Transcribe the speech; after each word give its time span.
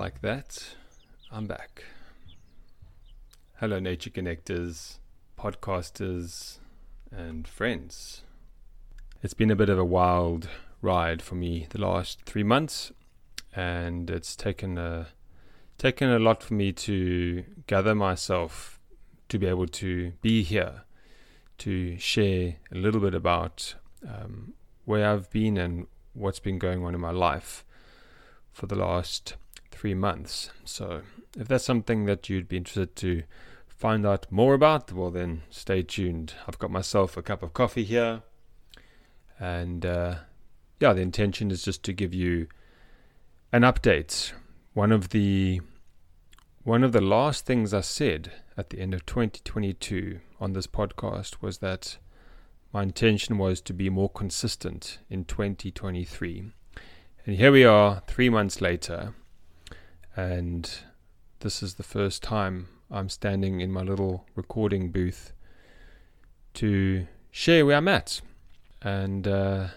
like 0.00 0.22
that, 0.22 0.76
I'm 1.30 1.46
back. 1.46 1.84
Hello, 3.56 3.78
nature 3.78 4.08
connectors, 4.08 4.96
podcasters, 5.38 6.56
and 7.12 7.46
friends. 7.46 8.22
It's 9.22 9.34
been 9.34 9.50
a 9.50 9.54
bit 9.54 9.68
of 9.68 9.78
a 9.78 9.84
wild 9.84 10.48
ride 10.80 11.20
for 11.20 11.34
me 11.34 11.66
the 11.68 11.82
last 11.82 12.22
three 12.22 12.42
months, 12.42 12.92
and 13.54 14.08
it's 14.08 14.34
taken 14.34 14.78
a 14.78 15.08
taken 15.76 16.08
a 16.08 16.18
lot 16.18 16.42
for 16.42 16.54
me 16.54 16.72
to 16.72 17.44
gather 17.66 17.94
myself 17.94 18.80
to 19.28 19.38
be 19.38 19.46
able 19.46 19.66
to 19.66 20.14
be 20.22 20.42
here 20.42 20.84
to 21.58 21.98
share 21.98 22.54
a 22.72 22.74
little 22.74 23.02
bit 23.02 23.14
about 23.14 23.74
um, 24.08 24.54
where 24.86 25.06
I've 25.06 25.30
been 25.30 25.58
and 25.58 25.86
what's 26.14 26.40
been 26.40 26.58
going 26.58 26.82
on 26.86 26.94
in 26.94 27.00
my 27.02 27.10
life 27.10 27.66
for 28.50 28.64
the 28.64 28.76
last 28.76 29.34
three 29.80 29.94
months. 29.94 30.50
So, 30.62 31.00
if 31.38 31.48
that's 31.48 31.64
something 31.64 32.04
that 32.04 32.28
you'd 32.28 32.48
be 32.48 32.58
interested 32.58 32.94
to 32.96 33.22
find 33.66 34.04
out 34.04 34.30
more 34.30 34.52
about, 34.52 34.92
well, 34.92 35.10
then 35.10 35.40
stay 35.48 35.82
tuned. 35.82 36.34
I've 36.46 36.58
got 36.58 36.70
myself 36.70 37.16
a 37.16 37.22
cup 37.22 37.42
of 37.42 37.54
coffee 37.54 37.84
here, 37.84 38.20
and 39.38 39.86
uh, 39.86 40.14
yeah, 40.80 40.92
the 40.92 41.00
intention 41.00 41.50
is 41.50 41.62
just 41.62 41.82
to 41.84 41.94
give 41.94 42.12
you 42.12 42.48
an 43.54 43.62
update. 43.62 44.32
One 44.74 44.92
of 44.92 45.08
the 45.08 45.62
one 46.62 46.84
of 46.84 46.92
the 46.92 47.00
last 47.00 47.46
things 47.46 47.72
I 47.72 47.80
said 47.80 48.32
at 48.58 48.68
the 48.68 48.80
end 48.80 48.92
of 48.92 49.06
2022 49.06 50.20
on 50.38 50.52
this 50.52 50.66
podcast 50.66 51.40
was 51.40 51.58
that 51.58 51.96
my 52.70 52.82
intention 52.82 53.38
was 53.38 53.62
to 53.62 53.72
be 53.72 53.88
more 53.88 54.10
consistent 54.10 54.98
in 55.08 55.24
2023. 55.24 56.52
And 57.24 57.36
here 57.36 57.50
we 57.50 57.64
are, 57.64 58.02
three 58.06 58.28
months 58.28 58.60
later, 58.60 59.14
and 60.20 60.70
this 61.40 61.62
is 61.62 61.74
the 61.74 61.82
first 61.82 62.22
time 62.22 62.68
I'm 62.90 63.08
standing 63.08 63.60
in 63.60 63.72
my 63.72 63.80
little 63.80 64.26
recording 64.34 64.90
booth 64.90 65.32
to 66.54 67.06
share 67.30 67.64
where 67.64 67.78
I'm 67.78 67.88
at. 67.88 68.20
And 68.82 69.26
uh, 69.26 69.68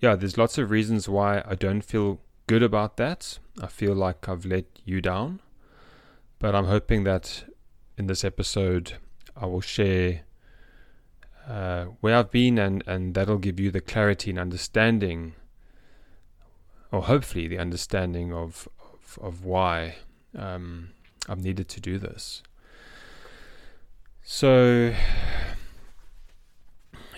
yeah, 0.00 0.16
there's 0.16 0.36
lots 0.36 0.58
of 0.58 0.70
reasons 0.70 1.08
why 1.08 1.44
I 1.46 1.54
don't 1.54 1.82
feel 1.82 2.20
good 2.48 2.64
about 2.64 2.96
that. 2.96 3.38
I 3.62 3.68
feel 3.68 3.94
like 3.94 4.28
I've 4.28 4.44
let 4.44 4.64
you 4.84 5.00
down. 5.00 5.40
But 6.40 6.56
I'm 6.56 6.66
hoping 6.66 7.04
that 7.04 7.44
in 7.96 8.08
this 8.08 8.24
episode, 8.24 8.94
I 9.36 9.46
will 9.46 9.60
share 9.60 10.22
uh, 11.48 11.84
where 12.00 12.16
I've 12.16 12.32
been, 12.32 12.58
and, 12.58 12.82
and 12.86 13.14
that'll 13.14 13.38
give 13.38 13.60
you 13.60 13.70
the 13.70 13.80
clarity 13.80 14.30
and 14.30 14.40
understanding, 14.40 15.34
or 16.90 17.02
hopefully 17.02 17.46
the 17.46 17.58
understanding 17.58 18.32
of 18.32 18.68
of, 19.20 19.44
why 19.44 19.96
um, 20.36 20.90
I've 21.28 21.42
needed 21.42 21.68
to 21.68 21.80
do 21.80 21.98
this. 21.98 22.42
So, 24.22 24.94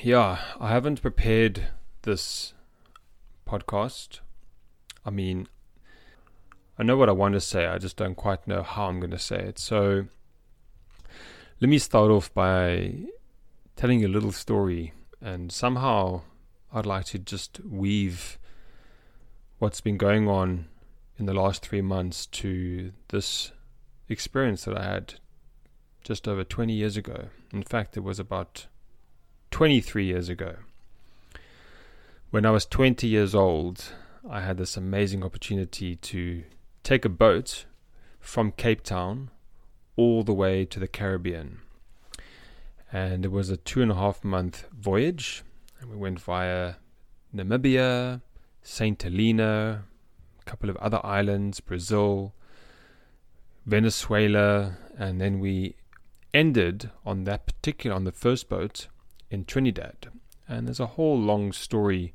yeah, 0.03 0.39
I 0.61 0.69
haven't 0.69 1.03
prepared 1.03 1.69
this 2.03 2.53
podcast. 3.47 4.21
I 5.05 5.11
mean, 5.11 5.49
I 6.79 6.83
know 6.83 6.97
what 6.97 7.09
I 7.09 7.13
want 7.13 7.35
to 7.35 7.41
say, 7.41 7.67
I 7.67 7.79
just 7.79 7.97
don't 7.97 8.15
quite 8.15 8.47
know 8.47 8.63
how 8.63 8.87
I'm 8.87 9.01
going 9.01 9.11
to 9.11 9.19
say 9.19 9.39
it. 9.39 9.59
So, 9.59 10.07
let 11.61 11.69
me 11.69 11.79
start 11.79 12.11
off 12.11 12.33
by 12.35 12.95
telling 13.75 14.01
you 14.01 14.07
a 14.07 14.15
little 14.17 14.33
story, 14.33 14.93
and 15.21 15.51
somehow 15.51 16.23
I'd 16.73 16.87
like 16.87 17.07
to 17.07 17.19
just 17.19 17.61
weave 17.65 18.39
what's 19.59 19.81
been 19.81 19.97
going 19.97 20.29
on 20.29 20.67
in 21.19 21.27
the 21.27 21.35
last 21.35 21.65
three 21.65 21.83
months 21.83 22.27
to 22.27 22.93
this 23.09 23.53
experience 24.09 24.65
that 24.65 24.79
I 24.79 24.85
had 24.85 25.15
just 26.03 26.29
over 26.29 26.45
20 26.45 26.73
years 26.73 26.97
ago. 26.97 27.29
In 27.53 27.63
fact, 27.63 27.97
it 27.97 28.01
was 28.01 28.19
about 28.19 28.67
23 29.51 30.05
years 30.05 30.29
ago. 30.29 30.57
When 32.31 32.47
I 32.47 32.51
was 32.51 32.67
20 32.67 33.07
years 33.07 33.35
old, 33.35 33.93
I 34.29 34.43
had 34.43 34.59
this 34.59 34.77
amazing 34.77 35.25
opportunity 35.25 35.97
to 35.97 36.45
take 36.83 37.05
a 37.05 37.11
boat 37.11 37.65
from 38.21 38.53
Cape 38.53 38.83
Town 38.83 39.31
all 39.97 40.23
the 40.23 40.35
way 40.35 40.65
to 40.67 40.79
the 40.79 40.87
Caribbean. 40.87 41.59
And 42.93 43.25
it 43.25 43.33
was 43.33 43.51
a 43.51 43.57
two 43.57 43.83
and 43.83 43.91
a 43.91 43.95
half 43.95 44.23
month 44.25 44.67
voyage. 44.73 45.43
And 45.81 45.91
we 45.91 45.97
went 45.97 46.21
via 46.21 46.75
Namibia, 47.35 48.23
St. 48.63 49.03
Helena, 49.03 49.85
couple 50.49 50.71
of 50.71 50.77
other 50.79 51.01
islands, 51.05 51.61
Brazil, 51.61 52.33
Venezuela, 53.67 54.79
and 54.99 55.21
then 55.21 55.41
we 55.41 55.77
ended 56.33 56.91
on 57.05 57.25
that 57.25 57.47
particular 57.47 57.95
on 57.95 58.05
the 58.05 58.13
first 58.13 58.49
boat 58.49 58.87
in 59.31 59.45
Trinidad. 59.45 60.09
And 60.49 60.67
there's 60.67 60.81
a 60.81 60.95
whole 60.97 61.19
long 61.19 61.53
story 61.53 62.15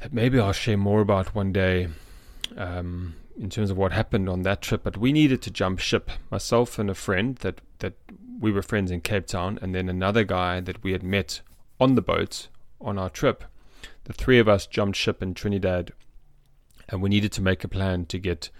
that 0.00 0.14
maybe 0.14 0.40
I'll 0.40 0.52
share 0.52 0.78
more 0.78 1.00
about 1.00 1.34
one 1.34 1.52
day 1.52 1.88
um, 2.56 3.16
in 3.38 3.50
terms 3.50 3.70
of 3.70 3.76
what 3.76 3.92
happened 3.92 4.28
on 4.28 4.42
that 4.42 4.62
trip. 4.62 4.82
But 4.82 4.96
we 4.96 5.12
needed 5.12 5.42
to 5.42 5.50
jump 5.50 5.78
ship, 5.78 6.10
myself 6.30 6.78
and 6.78 6.88
a 6.88 6.94
friend 6.94 7.36
that 7.36 7.60
that 7.80 7.94
we 8.40 8.50
were 8.50 8.62
friends 8.62 8.90
in 8.90 9.00
Cape 9.02 9.26
Town, 9.26 9.58
and 9.60 9.74
then 9.74 9.88
another 9.88 10.24
guy 10.24 10.60
that 10.60 10.82
we 10.82 10.92
had 10.92 11.02
met 11.02 11.40
on 11.78 11.94
the 11.94 12.02
boat 12.02 12.48
on 12.80 12.98
our 12.98 13.10
trip. 13.10 13.44
The 14.04 14.14
three 14.14 14.38
of 14.38 14.48
us 14.48 14.66
jumped 14.66 14.96
ship 14.96 15.22
in 15.22 15.34
Trinidad 15.34 15.92
and 16.88 17.02
we 17.02 17.08
needed 17.08 17.32
to 17.32 17.42
make 17.42 17.64
a 17.64 17.68
plan 17.68 18.06
to 18.06 18.18
get 18.18 18.50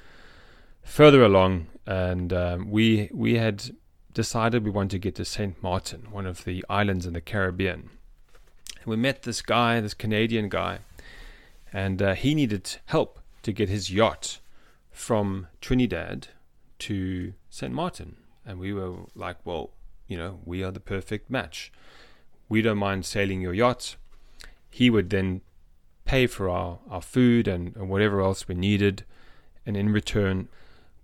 further 0.82 1.22
along. 1.22 1.66
And 1.86 2.32
um, 2.32 2.70
we 2.70 3.10
we 3.12 3.34
had 3.34 3.70
decided 4.12 4.64
we 4.64 4.70
wanted 4.70 4.90
to 4.90 4.98
get 4.98 5.14
to 5.16 5.24
Saint 5.24 5.62
Martin, 5.62 6.08
one 6.10 6.26
of 6.26 6.44
the 6.44 6.64
islands 6.68 7.06
in 7.06 7.12
the 7.12 7.20
Caribbean. 7.20 7.90
And 8.80 8.86
we 8.86 8.96
met 8.96 9.22
this 9.22 9.42
guy, 9.42 9.80
this 9.80 9.94
Canadian 9.94 10.48
guy, 10.48 10.78
and 11.72 12.00
uh, 12.00 12.14
he 12.14 12.34
needed 12.34 12.76
help 12.86 13.20
to 13.42 13.52
get 13.52 13.68
his 13.68 13.90
yacht 13.90 14.40
from 14.90 15.48
Trinidad 15.60 16.28
to 16.78 17.34
Saint 17.50 17.74
Martin. 17.74 18.16
And 18.44 18.58
we 18.58 18.72
were 18.72 18.94
like, 19.14 19.36
well, 19.44 19.70
you 20.08 20.16
know, 20.16 20.40
we 20.44 20.64
are 20.64 20.70
the 20.70 20.80
perfect 20.80 21.30
match. 21.30 21.70
We 22.48 22.62
don't 22.62 22.78
mind 22.78 23.04
sailing 23.04 23.40
your 23.40 23.54
yacht. 23.54 23.96
He 24.70 24.88
would 24.88 25.10
then 25.10 25.42
pay 26.06 26.26
for 26.26 26.48
our, 26.48 26.78
our 26.88 27.02
food 27.02 27.46
and, 27.46 27.76
and 27.76 27.90
whatever 27.90 28.22
else 28.22 28.48
we 28.48 28.54
needed. 28.54 29.04
And 29.66 29.76
in 29.76 29.90
return, 29.90 30.48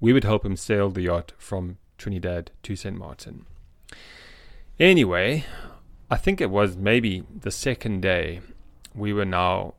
we 0.01 0.13
would 0.13 0.25
help 0.25 0.47
him 0.47 0.57
sail 0.57 0.89
the 0.91 1.03
yacht 1.03 1.33
from 1.37 1.77
Trinidad 1.99 2.51
to 2.63 2.77
St. 2.77 2.97
Martin. 2.97 3.45
Anyway, 4.81 5.45
I 6.11 6.17
think 6.17 6.41
it 6.41 6.51
was 6.51 6.77
maybe 6.77 7.25
the 7.39 7.51
second 7.51 8.01
day 8.01 8.41
we 8.95 9.13
were 9.13 9.25
now 9.25 9.75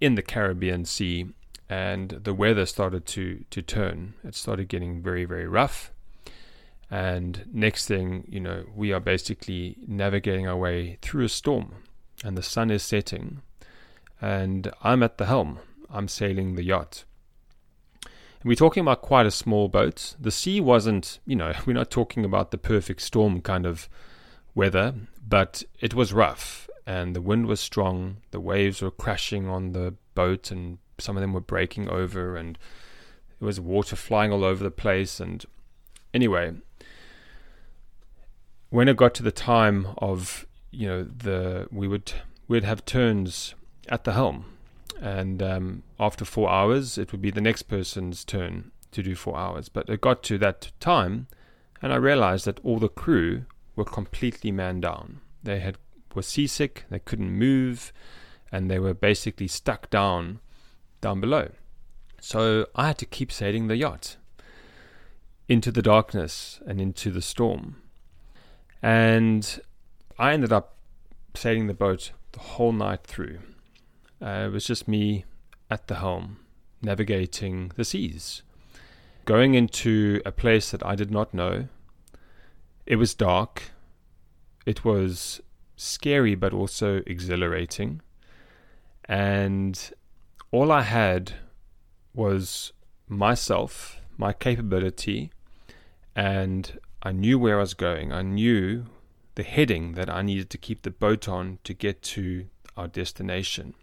in 0.00 0.14
the 0.14 0.22
Caribbean 0.22 0.84
Sea 0.84 1.26
and 1.68 2.10
the 2.10 2.32
weather 2.32 2.64
started 2.64 3.04
to, 3.06 3.44
to 3.50 3.60
turn. 3.60 4.14
It 4.24 4.34
started 4.34 4.68
getting 4.68 5.02
very, 5.02 5.24
very 5.24 5.46
rough. 5.46 5.92
And 6.90 7.44
next 7.52 7.86
thing, 7.86 8.24
you 8.28 8.40
know, 8.40 8.64
we 8.74 8.92
are 8.92 9.00
basically 9.00 9.76
navigating 9.86 10.48
our 10.48 10.56
way 10.56 10.98
through 11.02 11.24
a 11.24 11.28
storm 11.28 11.74
and 12.24 12.36
the 12.36 12.42
sun 12.42 12.70
is 12.70 12.82
setting 12.82 13.42
and 14.20 14.72
I'm 14.82 15.02
at 15.02 15.18
the 15.18 15.26
helm. 15.26 15.58
I'm 15.90 16.08
sailing 16.08 16.54
the 16.54 16.64
yacht. 16.64 17.04
And 18.04 18.48
we're 18.48 18.54
talking 18.54 18.82
about 18.82 19.02
quite 19.02 19.26
a 19.26 19.30
small 19.30 19.68
boat. 19.68 20.14
The 20.20 20.30
sea 20.30 20.60
wasn't, 20.60 21.18
you 21.26 21.36
know, 21.36 21.52
we're 21.66 21.72
not 21.72 21.90
talking 21.90 22.24
about 22.24 22.50
the 22.50 22.58
perfect 22.58 23.02
storm 23.02 23.40
kind 23.40 23.66
of 23.66 23.88
weather, 24.54 24.94
but 25.26 25.62
it 25.80 25.94
was 25.94 26.12
rough 26.12 26.68
and 26.86 27.14
the 27.14 27.20
wind 27.20 27.46
was 27.46 27.60
strong. 27.60 28.18
The 28.30 28.40
waves 28.40 28.80
were 28.80 28.90
crashing 28.90 29.48
on 29.48 29.72
the 29.72 29.94
boat 30.14 30.50
and 30.50 30.78
some 30.98 31.16
of 31.16 31.20
them 31.20 31.32
were 31.32 31.40
breaking 31.40 31.88
over 31.88 32.36
and 32.36 32.58
there 33.38 33.46
was 33.46 33.60
water 33.60 33.96
flying 33.96 34.32
all 34.32 34.44
over 34.44 34.64
the 34.64 34.70
place. 34.70 35.20
And 35.20 35.44
anyway, 36.12 36.54
when 38.70 38.88
it 38.88 38.96
got 38.96 39.14
to 39.14 39.22
the 39.22 39.32
time 39.32 39.88
of, 39.98 40.46
you 40.70 40.88
know, 40.88 41.02
the, 41.04 41.68
we 41.70 41.88
would, 41.88 42.12
we'd 42.48 42.64
have 42.64 42.84
turns 42.84 43.54
at 43.88 44.04
the 44.04 44.12
helm. 44.12 44.44
And 45.00 45.42
um, 45.42 45.82
after 45.98 46.24
four 46.24 46.50
hours, 46.50 46.98
it 46.98 47.12
would 47.12 47.22
be 47.22 47.30
the 47.30 47.40
next 47.40 47.62
person's 47.62 48.24
turn 48.24 48.72
to 48.92 49.02
do 49.02 49.14
four 49.14 49.36
hours. 49.36 49.68
But 49.68 49.88
it 49.88 50.00
got 50.00 50.22
to 50.24 50.38
that 50.38 50.72
time, 50.80 51.28
and 51.80 51.92
I 51.92 51.96
realized 51.96 52.44
that 52.46 52.60
all 52.64 52.78
the 52.78 52.88
crew 52.88 53.44
were 53.76 53.84
completely 53.84 54.50
man 54.50 54.80
down. 54.80 55.20
They 55.42 55.60
had 55.60 55.78
were 56.14 56.22
seasick, 56.22 56.84
they 56.90 56.98
couldn't 56.98 57.30
move, 57.30 57.92
and 58.50 58.70
they 58.70 58.78
were 58.78 58.94
basically 58.94 59.46
stuck 59.46 59.88
down 59.90 60.40
down 61.00 61.20
below. 61.20 61.50
So 62.20 62.66
I 62.74 62.88
had 62.88 62.98
to 62.98 63.06
keep 63.06 63.30
sailing 63.30 63.68
the 63.68 63.76
yacht 63.76 64.16
into 65.48 65.70
the 65.70 65.82
darkness 65.82 66.60
and 66.66 66.80
into 66.80 67.10
the 67.10 67.22
storm. 67.22 67.76
And 68.82 69.60
I 70.18 70.32
ended 70.32 70.52
up 70.52 70.76
sailing 71.34 71.68
the 71.68 71.74
boat 71.74 72.10
the 72.32 72.40
whole 72.40 72.72
night 72.72 73.04
through. 73.04 73.38
Uh, 74.20 74.46
it 74.46 74.52
was 74.52 74.66
just 74.66 74.88
me 74.88 75.24
at 75.70 75.86
the 75.86 75.96
helm, 75.96 76.38
navigating 76.82 77.70
the 77.76 77.84
seas, 77.84 78.42
going 79.24 79.54
into 79.54 80.20
a 80.26 80.32
place 80.32 80.70
that 80.70 80.84
I 80.84 80.94
did 80.94 81.10
not 81.10 81.32
know. 81.32 81.68
It 82.86 82.96
was 82.96 83.14
dark. 83.14 83.70
It 84.66 84.84
was 84.84 85.40
scary, 85.76 86.34
but 86.34 86.52
also 86.52 87.02
exhilarating. 87.06 88.00
And 89.04 89.92
all 90.50 90.72
I 90.72 90.82
had 90.82 91.34
was 92.14 92.72
myself, 93.08 94.00
my 94.16 94.32
capability, 94.32 95.30
and 96.16 96.78
I 97.02 97.12
knew 97.12 97.38
where 97.38 97.58
I 97.58 97.60
was 97.60 97.74
going. 97.74 98.12
I 98.12 98.22
knew 98.22 98.86
the 99.36 99.44
heading 99.44 99.92
that 99.92 100.10
I 100.10 100.22
needed 100.22 100.50
to 100.50 100.58
keep 100.58 100.82
the 100.82 100.90
boat 100.90 101.28
on 101.28 101.58
to 101.62 101.72
get 101.72 102.02
to 102.02 102.46
our 102.76 102.88
destination. 102.88 103.74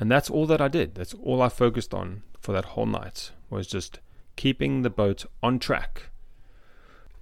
And 0.00 0.10
that's 0.10 0.30
all 0.30 0.46
that 0.46 0.62
I 0.62 0.68
did. 0.68 0.94
That's 0.94 1.12
all 1.12 1.42
I 1.42 1.50
focused 1.50 1.92
on 1.92 2.22
for 2.40 2.52
that 2.52 2.64
whole 2.64 2.86
night 2.86 3.32
was 3.50 3.66
just 3.66 4.00
keeping 4.34 4.80
the 4.80 4.88
boat 4.88 5.26
on 5.42 5.58
track. 5.58 6.08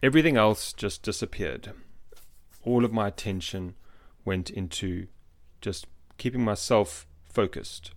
Everything 0.00 0.36
else 0.36 0.72
just 0.72 1.02
disappeared. 1.02 1.72
All 2.62 2.84
of 2.84 2.92
my 2.92 3.08
attention 3.08 3.74
went 4.24 4.48
into 4.48 5.08
just 5.60 5.88
keeping 6.18 6.44
myself 6.44 7.04
focused. 7.28 7.90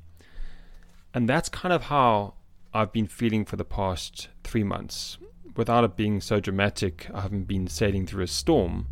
And 1.13 1.29
that's 1.29 1.47
kind 1.47 1.73
of 1.73 1.83
how 1.83 2.33
I've 2.73 2.91
been 2.91 3.05
feeling 3.05 3.45
for 3.45 3.57
the 3.57 3.65
past 3.65 4.29
three 4.43 4.63
months. 4.63 5.19
Without 5.55 5.83
it 5.83 5.95
being 5.95 6.21
so 6.21 6.39
dramatic, 6.39 7.07
I 7.13 7.21
haven't 7.21 7.43
been 7.43 7.67
sailing 7.67 8.07
through 8.07 8.23
a 8.23 8.27
storm. 8.27 8.87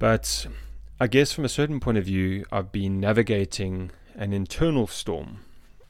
But 0.00 0.48
I 0.98 1.06
guess 1.06 1.32
from 1.32 1.44
a 1.44 1.48
certain 1.48 1.78
point 1.78 1.98
of 1.98 2.04
view, 2.04 2.44
I've 2.50 2.72
been 2.72 2.98
navigating 2.98 3.92
an 4.16 4.32
internal 4.32 4.86
storm. 4.86 5.40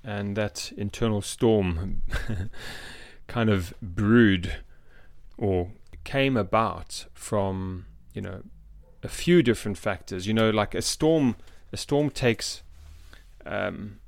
And 0.05 0.37
that 0.37 0.73
internal 0.77 1.23
storm 1.23 2.03
kind 3.27 3.51
of 3.51 3.75
brewed 3.81 4.57
or 5.39 5.73
came 6.05 6.37
about 6.37 7.07
from, 7.15 7.87
you 8.13 8.23
know, 8.23 8.43
a 9.03 9.09
few 9.09 9.43
different 9.43 9.79
factors. 9.79 10.27
You 10.27 10.35
know, 10.35 10.51
like 10.51 10.75
a 10.75 10.83
storm, 10.83 11.37
a 11.73 11.77
storm 11.77 12.11
takes 12.11 12.63
um, 13.45 13.99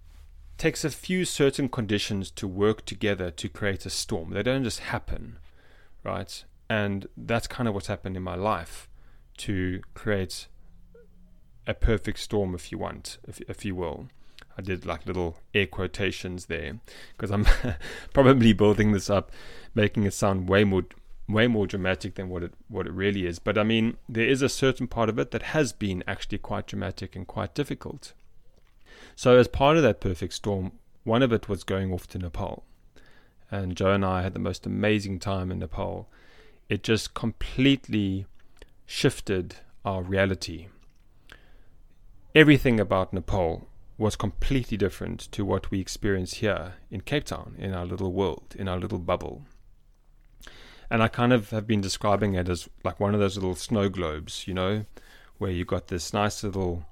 takes 0.58 0.84
a 0.84 0.90
few 0.90 1.24
certain 1.24 1.68
conditions 1.68 2.30
to 2.32 2.48
work 2.48 2.84
together 2.84 3.30
to 3.30 3.48
create 3.48 3.86
a 3.86 3.90
storm. 3.90 4.30
They 4.30 4.42
don't 4.42 4.64
just 4.64 4.80
happen, 4.80 5.38
right? 6.04 6.44
And 6.68 7.06
that's 7.16 7.46
kind 7.46 7.68
of 7.68 7.74
what's 7.74 7.86
happened 7.86 8.16
in 8.16 8.22
my 8.22 8.34
life 8.34 8.88
to 9.38 9.80
create 9.94 10.48
a 11.68 11.74
perfect 11.74 12.18
storm, 12.18 12.54
if 12.54 12.72
you 12.72 12.78
want, 12.78 13.18
if, 13.28 13.40
if 13.42 13.64
you 13.64 13.76
will. 13.76 14.08
I 14.56 14.62
did 14.62 14.84
like 14.84 15.06
little 15.06 15.36
air 15.54 15.66
quotations 15.66 16.46
there 16.46 16.80
because 17.16 17.30
I'm 17.30 17.46
probably 18.12 18.52
building 18.52 18.90
this 18.90 19.08
up, 19.08 19.30
making 19.74 20.02
it 20.04 20.14
sound 20.14 20.48
way 20.48 20.64
more 20.64 20.84
way 21.28 21.46
more 21.46 21.66
dramatic 21.66 22.14
than 22.14 22.30
what 22.30 22.42
it 22.42 22.54
what 22.68 22.86
it 22.86 22.92
really 22.92 23.26
is. 23.26 23.38
But 23.38 23.58
I 23.58 23.62
mean, 23.62 23.98
there 24.08 24.26
is 24.26 24.42
a 24.42 24.48
certain 24.48 24.88
part 24.88 25.08
of 25.08 25.18
it 25.18 25.30
that 25.30 25.42
has 25.42 25.72
been 25.72 26.02
actually 26.08 26.38
quite 26.38 26.66
dramatic 26.66 27.14
and 27.14 27.26
quite 27.26 27.54
difficult. 27.54 28.14
So 29.14 29.36
as 29.36 29.46
part 29.46 29.76
of 29.76 29.82
that 29.82 30.00
perfect 30.00 30.32
storm, 30.32 30.72
one 31.04 31.22
of 31.22 31.32
it 31.32 31.48
was 31.48 31.62
going 31.62 31.92
off 31.92 32.08
to 32.08 32.18
Nepal. 32.18 32.64
And 33.50 33.76
Joe 33.76 33.92
and 33.92 34.04
I 34.04 34.22
had 34.22 34.34
the 34.34 34.40
most 34.40 34.66
amazing 34.66 35.20
time 35.20 35.52
in 35.52 35.58
Nepal. 35.60 36.08
It 36.68 36.82
just 36.82 37.14
completely 37.14 38.26
shifted 38.86 39.56
our 39.84 40.02
reality. 40.02 40.66
Everything 42.34 42.78
about 42.78 43.12
Nepal 43.14 43.66
was 43.96 44.14
completely 44.14 44.76
different 44.76 45.20
to 45.32 45.46
what 45.46 45.70
we 45.70 45.80
experience 45.80 46.34
here 46.34 46.74
in 46.90 47.00
Cape 47.00 47.24
Town, 47.24 47.54
in 47.58 47.72
our 47.72 47.86
little 47.86 48.12
world, 48.12 48.54
in 48.58 48.68
our 48.68 48.78
little 48.78 48.98
bubble. 48.98 49.44
And 50.90 51.02
I 51.02 51.08
kind 51.08 51.32
of 51.32 51.50
have 51.50 51.66
been 51.66 51.80
describing 51.80 52.34
it 52.34 52.48
as 52.48 52.68
like 52.84 53.00
one 53.00 53.14
of 53.14 53.20
those 53.20 53.36
little 53.36 53.54
snow 53.54 53.88
globes, 53.88 54.46
you 54.46 54.52
know, 54.52 54.84
where 55.38 55.50
you've 55.50 55.66
got 55.66 55.88
this 55.88 56.12
nice 56.12 56.44
little 56.44 56.84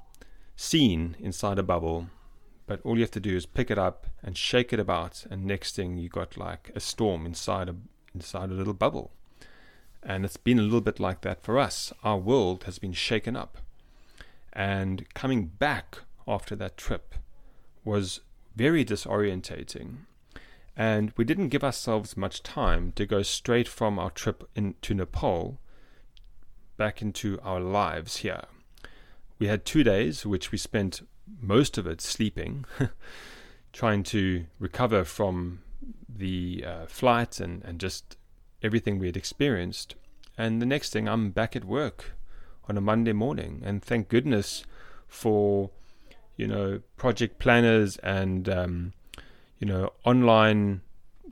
scene 0.57 1.17
inside 1.21 1.59
a 1.59 1.63
bubble, 1.63 2.09
but 2.67 2.81
all 2.83 2.97
you 2.97 3.03
have 3.03 3.11
to 3.13 3.21
do 3.21 3.37
is 3.37 3.45
pick 3.45 3.71
it 3.71 3.79
up 3.79 4.07
and 4.23 4.39
shake 4.39 4.73
it 4.73 4.81
about, 4.81 5.27
and 5.31 5.45
next 5.45 5.77
thing 5.77 5.99
you 5.99 6.09
got 6.09 6.39
like 6.39 6.71
a 6.75 6.81
storm 6.81 7.27
inside 7.27 7.69
a 7.69 7.77
inside 8.15 8.49
a 8.49 8.55
little 8.55 8.75
bubble. 8.75 9.13
And 10.03 10.25
it's 10.25 10.39
been 10.39 10.59
a 10.59 10.63
little 10.63 10.81
bit 10.81 10.99
like 10.99 11.21
that 11.21 11.43
for 11.43 11.59
us. 11.59 11.93
Our 12.03 12.17
world 12.17 12.65
has 12.65 12.79
been 12.79 12.95
shaken 12.95 13.37
up. 13.37 13.59
And 14.57 15.05
coming 15.13 15.49
back 15.49 15.99
after 16.27 16.57
that 16.57 16.79
trip 16.79 17.15
was 17.85 18.21
very 18.57 18.87
disorientating. 18.87 20.07
And 20.75 21.13
we 21.19 21.25
didn't 21.25 21.51
give 21.51 21.63
ourselves 21.63 22.17
much 22.17 22.43
time 22.43 22.93
to 22.97 23.05
go 23.05 23.23
straight 23.23 23.69
from 23.69 23.99
our 23.99 24.11
trip 24.11 24.49
into 24.55 24.95
Nepal 24.95 25.61
back 26.79 27.03
into 27.03 27.39
our 27.43 27.61
lives 27.61 28.19
here. 28.19 28.45
We 29.39 29.47
had 29.47 29.67
two 29.67 29.85
days, 29.85 30.25
which 30.25 30.51
we 30.53 30.59
spent 30.59 31.07
most 31.41 31.77
of 31.77 31.87
it 31.87 32.01
sleeping, 32.01 32.65
trying 33.75 34.05
to 34.05 34.47
recover 34.59 35.05
from 35.05 35.61
the 36.09 36.65
uh, 36.67 36.87
flight 36.87 37.41
and, 37.41 37.63
and 37.63 37.79
just 37.79 38.17
everything 38.63 38.99
we 38.99 39.07
had 39.07 39.19
experienced. 39.19 39.97
And 40.39 40.63
the 40.63 40.67
next 40.67 40.95
thing, 40.95 41.09
I'm 41.09 41.31
back 41.31 41.55
at 41.57 41.65
work 41.65 42.16
on 42.69 42.77
a 42.77 42.81
Monday 42.81 43.13
morning. 43.13 43.63
And 43.65 43.83
thank 43.83 44.09
goodness 44.09 44.65
for, 45.09 45.71
you 46.37 46.47
know, 46.47 46.81
project 46.97 47.39
planners 47.39 47.97
and, 47.99 48.49
um, 48.49 48.93
you 49.59 49.67
know, 49.67 49.93
online 50.05 50.83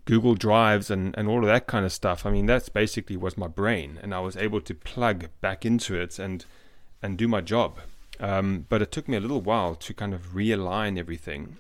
Google 0.05 0.35
Drives 0.35 0.91
and, 0.91 1.15
and 1.17 1.29
all 1.29 1.41
of 1.41 1.47
that 1.47 1.67
kind 1.67 1.85
of 1.85 1.93
stuff. 1.93 2.27
I 2.27 2.31
mean, 2.31 2.47
that's 2.47 2.69
basically 2.69 3.17
was 3.17 3.37
my 3.39 3.49
brain. 3.49 3.99
And 4.03 4.15
I 4.15 4.21
was 4.21 4.37
able 4.37 4.61
to 4.63 4.75
plug 4.75 5.29
back 5.41 5.65
into 5.65 5.99
it 5.99 6.19
and, 6.19 6.45
and 7.03 7.17
do 7.17 7.29
my 7.29 7.41
job. 7.41 7.79
Um, 8.21 8.67
but 8.69 8.81
it 8.81 8.93
took 8.93 9.09
me 9.09 9.17
a 9.17 9.21
little 9.21 9.41
while 9.41 9.75
to 9.75 9.95
kind 9.95 10.15
of 10.15 10.35
realign 10.35 10.99
everything. 10.99 11.57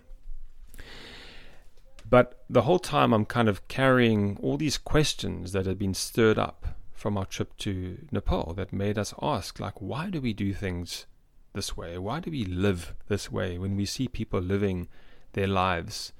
But 2.09 2.45
the 2.49 2.63
whole 2.63 2.79
time 2.79 3.13
I'm 3.13 3.25
kind 3.25 3.49
of 3.49 3.67
carrying 3.67 4.39
all 4.43 4.57
these 4.57 4.79
questions 4.79 5.53
that 5.53 5.67
had 5.67 5.79
been 5.79 5.95
stirred 5.95 6.39
up 6.39 6.67
from 7.05 7.19
our 7.19 7.27
trip 7.27 7.55
to 7.59 7.99
Nepal 8.11 8.55
that 8.55 8.73
made 8.73 8.97
us 8.97 9.13
ask, 9.21 9.61
like, 9.61 9.79
why 9.79 10.09
do 10.09 10.23
we 10.23 10.33
do 10.33 10.55
things 10.55 11.05
this 11.53 11.77
way? 11.77 11.99
Why 11.99 12.19
do 12.19 12.31
we 12.31 12.47
live 12.47 12.95
this 13.09 13.31
way 13.31 13.59
when 13.59 13.77
we 13.77 13.85
see 13.85 14.09
people 14.09 14.41
living 14.41 14.89
their 15.35 15.47
lives 15.47 16.15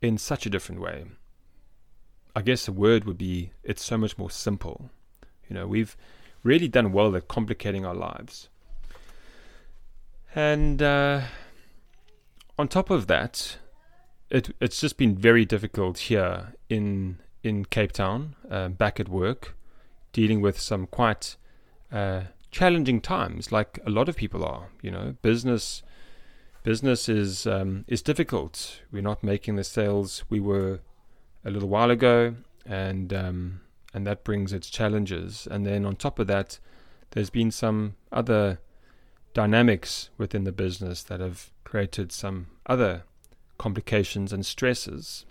in 0.00 0.16
such 0.16 0.46
a 0.46 0.48
different 0.48 0.80
way? 0.80 1.06
I 2.36 2.42
guess 2.42 2.66
the 2.66 2.70
word 2.70 3.04
would 3.04 3.18
be 3.18 3.50
it's 3.64 3.84
so 3.84 3.98
much 3.98 4.16
more 4.16 4.30
simple. 4.30 4.90
You 5.48 5.54
know, 5.54 5.66
we've 5.66 5.96
really 6.44 6.68
done 6.68 6.92
well 6.92 7.16
at 7.16 7.26
complicating 7.26 7.84
our 7.84 7.96
lives. 7.96 8.48
And 10.36 10.80
uh, 10.80 11.22
on 12.56 12.68
top 12.68 12.90
of 12.90 13.08
that, 13.08 13.56
it, 14.30 14.54
it's 14.60 14.80
just 14.80 14.96
been 14.96 15.16
very 15.16 15.44
difficult 15.44 15.98
here 15.98 16.54
in 16.68 17.18
in 17.42 17.64
Cape 17.64 17.92
Town, 17.92 18.36
uh, 18.50 18.68
back 18.68 18.98
at 18.98 19.08
work, 19.08 19.54
dealing 20.14 20.40
with 20.40 20.58
some 20.58 20.86
quite 20.86 21.36
uh, 21.92 22.22
challenging 22.50 23.02
times, 23.02 23.52
like 23.52 23.78
a 23.84 23.90
lot 23.90 24.08
of 24.08 24.16
people 24.16 24.42
are. 24.42 24.68
You 24.80 24.90
know, 24.90 25.16
business 25.20 25.82
business 26.62 27.08
is 27.10 27.46
um, 27.46 27.84
is 27.86 28.00
difficult. 28.00 28.80
We're 28.90 29.02
not 29.02 29.22
making 29.22 29.56
the 29.56 29.64
sales 29.64 30.24
we 30.30 30.40
were 30.40 30.80
a 31.44 31.50
little 31.50 31.68
while 31.68 31.90
ago, 31.90 32.36
and 32.64 33.12
um, 33.12 33.60
and 33.92 34.06
that 34.06 34.24
brings 34.24 34.52
its 34.52 34.70
challenges. 34.70 35.46
And 35.50 35.66
then 35.66 35.84
on 35.84 35.96
top 35.96 36.18
of 36.18 36.26
that, 36.28 36.58
there's 37.10 37.30
been 37.30 37.50
some 37.50 37.96
other 38.10 38.58
dynamics 39.34 40.10
within 40.16 40.44
the 40.44 40.52
business 40.52 41.02
that 41.02 41.20
have 41.20 41.50
created 41.64 42.12
some 42.12 42.46
other 42.66 43.02
complications 43.58 44.32
and 44.32 44.46
stresses. 44.46 45.26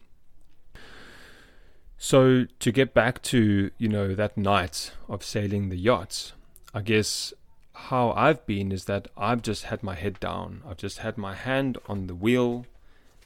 So 1.98 2.46
to 2.60 2.72
get 2.72 2.94
back 2.94 3.22
to, 3.24 3.72
you 3.78 3.88
know, 3.88 4.14
that 4.16 4.38
night 4.38 4.92
of 5.08 5.24
sailing 5.24 5.70
the 5.70 5.78
yachts, 5.78 6.34
I 6.74 6.82
guess 6.82 7.34
how 7.74 8.12
I've 8.12 8.46
been 8.46 8.72
is 8.72 8.86
that 8.86 9.08
I've 9.18 9.42
just 9.42 9.64
had 9.66 9.84
my 9.84 9.96
head 9.96 10.20
down. 10.20 10.62
I've 10.68 10.78
just 10.78 11.00
had 11.00 11.18
my 11.18 11.34
hand 11.34 11.78
on 11.88 12.08
the 12.08 12.16
wheel 12.16 12.66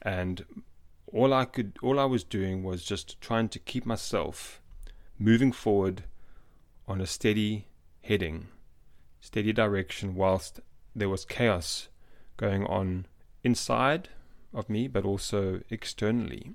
and 0.02 0.44
all 1.12 1.32
I 1.32 1.44
could 1.44 1.72
all 1.82 1.98
I 1.98 2.04
was 2.04 2.24
doing 2.24 2.62
was 2.62 2.84
just 2.84 3.20
trying 3.20 3.48
to 3.50 3.58
keep 3.58 3.86
myself 3.86 4.60
moving 5.18 5.52
forward 5.52 6.04
on 6.86 7.00
a 7.00 7.06
steady 7.06 7.66
heading, 8.02 8.48
steady 9.20 9.52
direction 9.52 10.14
whilst 10.14 10.60
there 10.94 11.08
was 11.08 11.24
chaos 11.24 11.88
going 12.36 12.64
on 12.66 13.06
inside 13.42 14.08
of 14.54 14.70
me, 14.70 14.88
but 14.88 15.04
also 15.04 15.60
externally. 15.70 16.54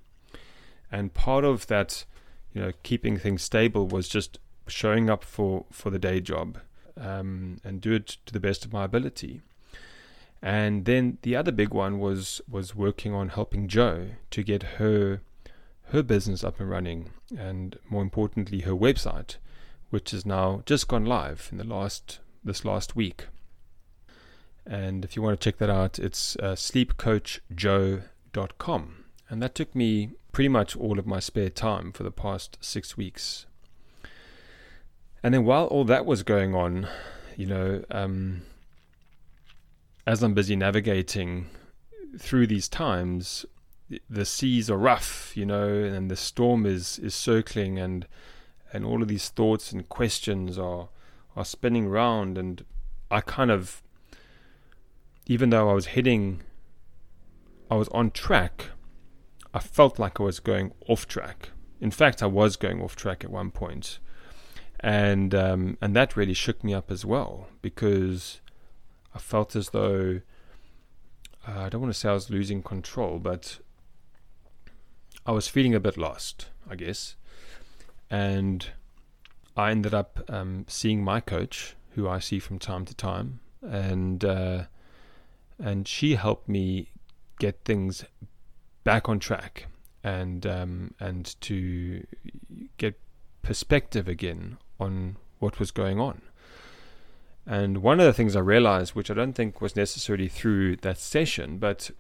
And 0.94 1.14
part 1.16 1.44
of 1.44 1.66
that, 1.68 2.06
you 2.54 2.62
know, 2.62 2.72
keeping 2.84 3.18
things 3.18 3.42
stable 3.42 3.88
was 3.88 4.08
just 4.08 4.38
showing 4.68 5.10
up 5.10 5.24
for, 5.24 5.66
for 5.72 5.90
the 5.90 5.98
day 5.98 6.22
job 6.22 6.60
um, 6.96 7.58
and 7.64 7.82
do 7.82 7.94
it 7.94 8.18
to 8.28 8.32
the 8.32 8.40
best 8.40 8.64
of 8.64 8.72
my 8.72 8.84
ability. 8.84 9.42
And 10.40 10.86
then 10.86 11.18
the 11.24 11.36
other 11.36 11.52
big 11.52 11.74
one 11.74 11.98
was 11.98 12.42
was 12.48 12.76
working 12.76 13.12
on 13.12 13.30
helping 13.30 13.68
Joe 13.68 14.10
to 14.30 14.44
get 14.44 14.62
her 14.78 15.22
her 15.86 16.04
business 16.04 16.44
up 16.44 16.60
and 16.60 16.70
running, 16.70 17.10
and 17.36 17.80
more 17.90 18.04
importantly, 18.04 18.60
her 18.60 18.74
website, 18.74 19.38
which 19.90 20.12
has 20.12 20.28
now 20.28 20.62
just 20.68 20.88
gone 20.88 21.06
live 21.06 21.50
in 21.52 21.58
the 21.58 21.64
last 21.64 22.20
this 22.44 22.64
last 22.66 22.96
week. 22.96 23.26
And 24.66 25.04
if 25.04 25.16
you 25.16 25.24
want 25.24 25.40
to 25.40 25.44
check 25.44 25.58
that 25.58 25.72
out, 25.72 25.98
it's 25.98 26.36
uh, 26.38 26.56
sleepcoachjoe.com. 26.56 29.03
And 29.34 29.42
that 29.42 29.56
took 29.56 29.74
me 29.74 30.12
pretty 30.32 30.48
much 30.48 30.76
all 30.76 31.00
of 31.00 31.08
my 31.08 31.20
spare 31.20 31.50
time 31.50 31.92
for 31.92 32.04
the 32.04 32.12
past 32.12 32.60
six 32.62 32.96
weeks. 32.96 33.48
And 35.24 35.34
then 35.34 35.44
while 35.44 35.66
all 35.66 35.86
that 35.86 36.06
was 36.06 36.22
going 36.22 36.54
on, 36.54 36.88
you 37.36 37.48
know, 37.48 37.84
um, 37.90 38.44
as 40.06 40.22
I'm 40.22 40.36
busy 40.36 40.56
navigating 40.56 41.48
through 42.20 42.46
these 42.46 42.70
times, 42.70 43.44
the 44.08 44.24
seas 44.24 44.70
are 44.70 44.78
rough, 44.78 45.36
you 45.36 45.48
know, 45.48 45.68
and 45.68 46.12
the 46.12 46.16
storm 46.16 46.68
is, 46.68 47.00
is 47.00 47.16
circling, 47.16 47.80
and 47.80 48.06
and 48.72 48.86
all 48.86 49.02
of 49.02 49.08
these 49.08 49.30
thoughts 49.30 49.72
and 49.72 49.90
questions 49.90 50.60
are 50.60 50.90
are 51.36 51.44
spinning 51.44 51.88
round, 51.88 52.38
and 52.38 52.64
I 53.10 53.22
kind 53.22 53.50
of, 53.50 53.82
even 55.26 55.50
though 55.50 55.72
I 55.72 55.74
was 55.74 55.88
heading, 55.88 56.44
I 57.72 57.74
was 57.74 57.88
on 57.88 58.12
track, 58.12 58.66
I 59.54 59.60
felt 59.60 60.00
like 60.00 60.20
I 60.20 60.24
was 60.24 60.40
going 60.40 60.74
off 60.88 61.08
track. 61.08 61.50
In 61.80 61.92
fact, 61.92 62.24
I 62.24 62.28
was 62.28 62.56
going 62.56 62.82
off 62.82 62.96
track 62.96 63.24
at 63.24 63.30
one 63.30 63.52
point, 63.52 64.00
and 64.80 65.36
um, 65.36 65.78
and 65.82 65.96
that 65.96 66.16
really 66.16 66.34
shook 66.34 66.64
me 66.64 66.74
up 66.74 66.90
as 66.90 67.06
well 67.06 67.48
because 67.62 68.42
I 69.14 69.20
felt 69.20 69.56
as 69.56 69.70
though 69.70 70.22
uh, 71.48 71.60
I 71.60 71.70
don't 71.70 71.82
want 71.82 71.94
to 71.94 72.00
say 72.00 72.10
I 72.10 72.14
was 72.14 72.30
losing 72.30 72.64
control, 72.64 73.20
but 73.20 73.60
I 75.26 75.32
was 75.32 75.48
feeling 75.48 75.76
a 75.76 75.80
bit 75.80 75.98
lost, 75.98 76.50
I 76.70 76.76
guess. 76.76 77.16
And 78.10 78.68
I 79.56 79.72
ended 79.72 79.94
up 79.94 80.24
um, 80.30 80.66
seeing 80.68 81.04
my 81.04 81.20
coach, 81.20 81.76
who 81.92 82.08
I 82.08 82.20
see 82.20 82.40
from 82.40 82.60
time 82.60 82.86
to 82.86 82.96
time, 82.96 83.40
and 83.62 84.24
uh, 84.24 84.64
and 85.60 85.88
she 85.88 86.16
helped 86.16 86.50
me 86.50 86.90
get 87.40 87.60
things 87.66 88.06
back 88.84 89.08
on 89.10 89.20
track 89.20 89.68
and 90.04 90.46
um, 90.46 90.94
and 91.00 91.40
to 91.42 92.06
get 92.78 93.00
perspective 93.42 94.08
again 94.08 94.58
on 94.80 95.18
what 95.40 95.60
was 95.60 95.72
going 95.72 96.00
on. 96.00 96.22
And 97.46 97.80
one 97.80 98.00
of 98.00 98.06
the 98.06 98.14
things 98.14 98.36
I 98.36 98.40
realized, 98.40 98.96
which 98.96 99.12
I 99.12 99.14
don't 99.14 99.34
think 99.34 99.62
was 99.62 99.76
necessarily 99.76 100.30
through 100.30 100.78
that 100.78 100.98
session, 100.98 101.58
but 101.58 101.92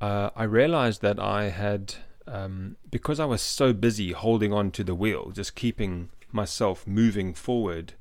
uh, 0.00 0.30
I 0.36 0.44
realized 0.44 1.00
that 1.00 1.18
I 1.18 1.44
had, 1.44 1.94
um, 2.26 2.76
because 2.90 3.18
I 3.18 3.24
was 3.24 3.40
so 3.40 3.72
busy 3.72 4.12
holding 4.12 4.52
on 4.52 4.70
to 4.72 4.84
the 4.84 4.94
wheel, 4.94 5.30
just 5.30 5.54
keeping 5.54 6.10
myself 6.30 6.86
moving 6.86 7.32
forward 7.32 7.94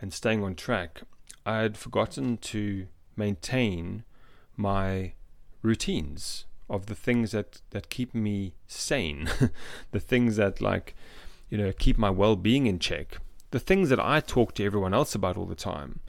and 0.00 0.12
staying 0.12 0.42
on 0.42 0.56
track, 0.56 1.02
I 1.46 1.58
had 1.58 1.76
forgotten 1.76 2.38
to 2.38 2.88
maintain 3.16 4.02
my 4.56 5.12
routines 5.64 6.44
of 6.70 6.86
the 6.86 6.94
things 6.94 7.32
that, 7.32 7.60
that 7.70 7.90
keep 7.90 8.14
me 8.14 8.54
sane, 8.68 9.28
the 9.90 10.00
things 10.00 10.36
that 10.36 10.60
like, 10.60 10.94
you 11.50 11.58
know, 11.58 11.72
keep 11.72 11.98
my 11.98 12.10
well-being 12.10 12.66
in 12.66 12.78
check 12.78 13.18
the 13.54 13.60
things 13.60 13.88
that 13.88 14.00
I 14.00 14.18
talk 14.18 14.52
to 14.54 14.64
everyone 14.64 14.92
else 14.92 15.14
about 15.14 15.36
all 15.36 15.46
the 15.46 15.54
time. 15.54 16.00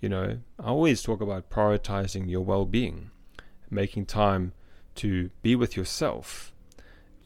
You 0.00 0.08
know, 0.08 0.38
I 0.60 0.66
always 0.68 1.02
talk 1.02 1.20
about 1.20 1.50
prioritizing 1.50 2.30
your 2.30 2.42
well 2.42 2.64
being, 2.64 3.10
making 3.68 4.06
time 4.06 4.52
to 4.96 5.30
be 5.42 5.56
with 5.56 5.76
yourself. 5.76 6.52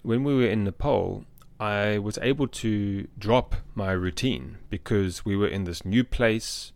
When 0.00 0.24
we 0.24 0.34
were 0.34 0.48
in 0.48 0.64
Nepal, 0.64 1.26
I 1.60 1.98
was 1.98 2.18
able 2.22 2.48
to 2.64 3.06
drop 3.18 3.56
my 3.74 3.92
routine 3.92 4.56
because 4.70 5.26
we 5.26 5.36
were 5.36 5.46
in 5.46 5.64
this 5.64 5.84
new 5.84 6.04
place 6.04 6.72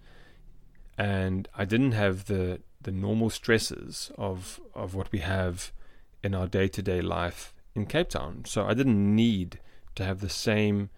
and 0.99 1.49
I 1.57 1.65
didn't 1.65 1.93
have 1.93 2.27
the, 2.27 2.61
the 2.83 2.93
normal 2.93 3.31
stresses 3.31 4.11
of, 4.17 4.61
of 4.75 4.95
what 4.95 5.13
we 5.13 5.19
have 5.21 5.73
in 6.23 6.35
our 6.35 6.47
day 6.47 6.69
to 6.69 6.83
day 6.83 7.01
life 7.01 7.53
in 7.75 7.87
Cape 7.87 8.11
Town. 8.11 8.45
So 8.47 8.67
I 8.67 8.75
didn't 8.75 9.15
need 9.15 9.61
to 9.95 10.05
have 10.05 10.21
the 10.21 10.29
same 10.29 10.91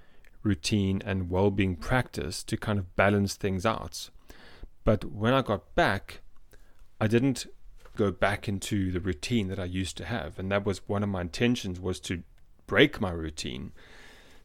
routine 0.42 1.02
and 1.04 1.30
well 1.30 1.50
being 1.50 1.76
practice 1.76 2.42
to 2.44 2.56
kind 2.56 2.78
of 2.78 2.94
balance 2.96 3.34
things 3.34 3.64
out. 3.64 4.10
But 4.84 5.04
when 5.04 5.32
I 5.32 5.42
got 5.42 5.74
back, 5.74 6.20
I 7.00 7.06
didn't 7.06 7.46
go 7.96 8.10
back 8.10 8.48
into 8.48 8.90
the 8.90 9.00
routine 9.00 9.48
that 9.48 9.58
I 9.58 9.64
used 9.64 9.96
to 9.98 10.04
have. 10.04 10.38
And 10.38 10.50
that 10.50 10.64
was 10.64 10.88
one 10.88 11.02
of 11.02 11.08
my 11.08 11.20
intentions 11.20 11.78
was 11.78 12.00
to 12.00 12.22
break 12.66 13.00
my 13.00 13.10
routine. 13.10 13.72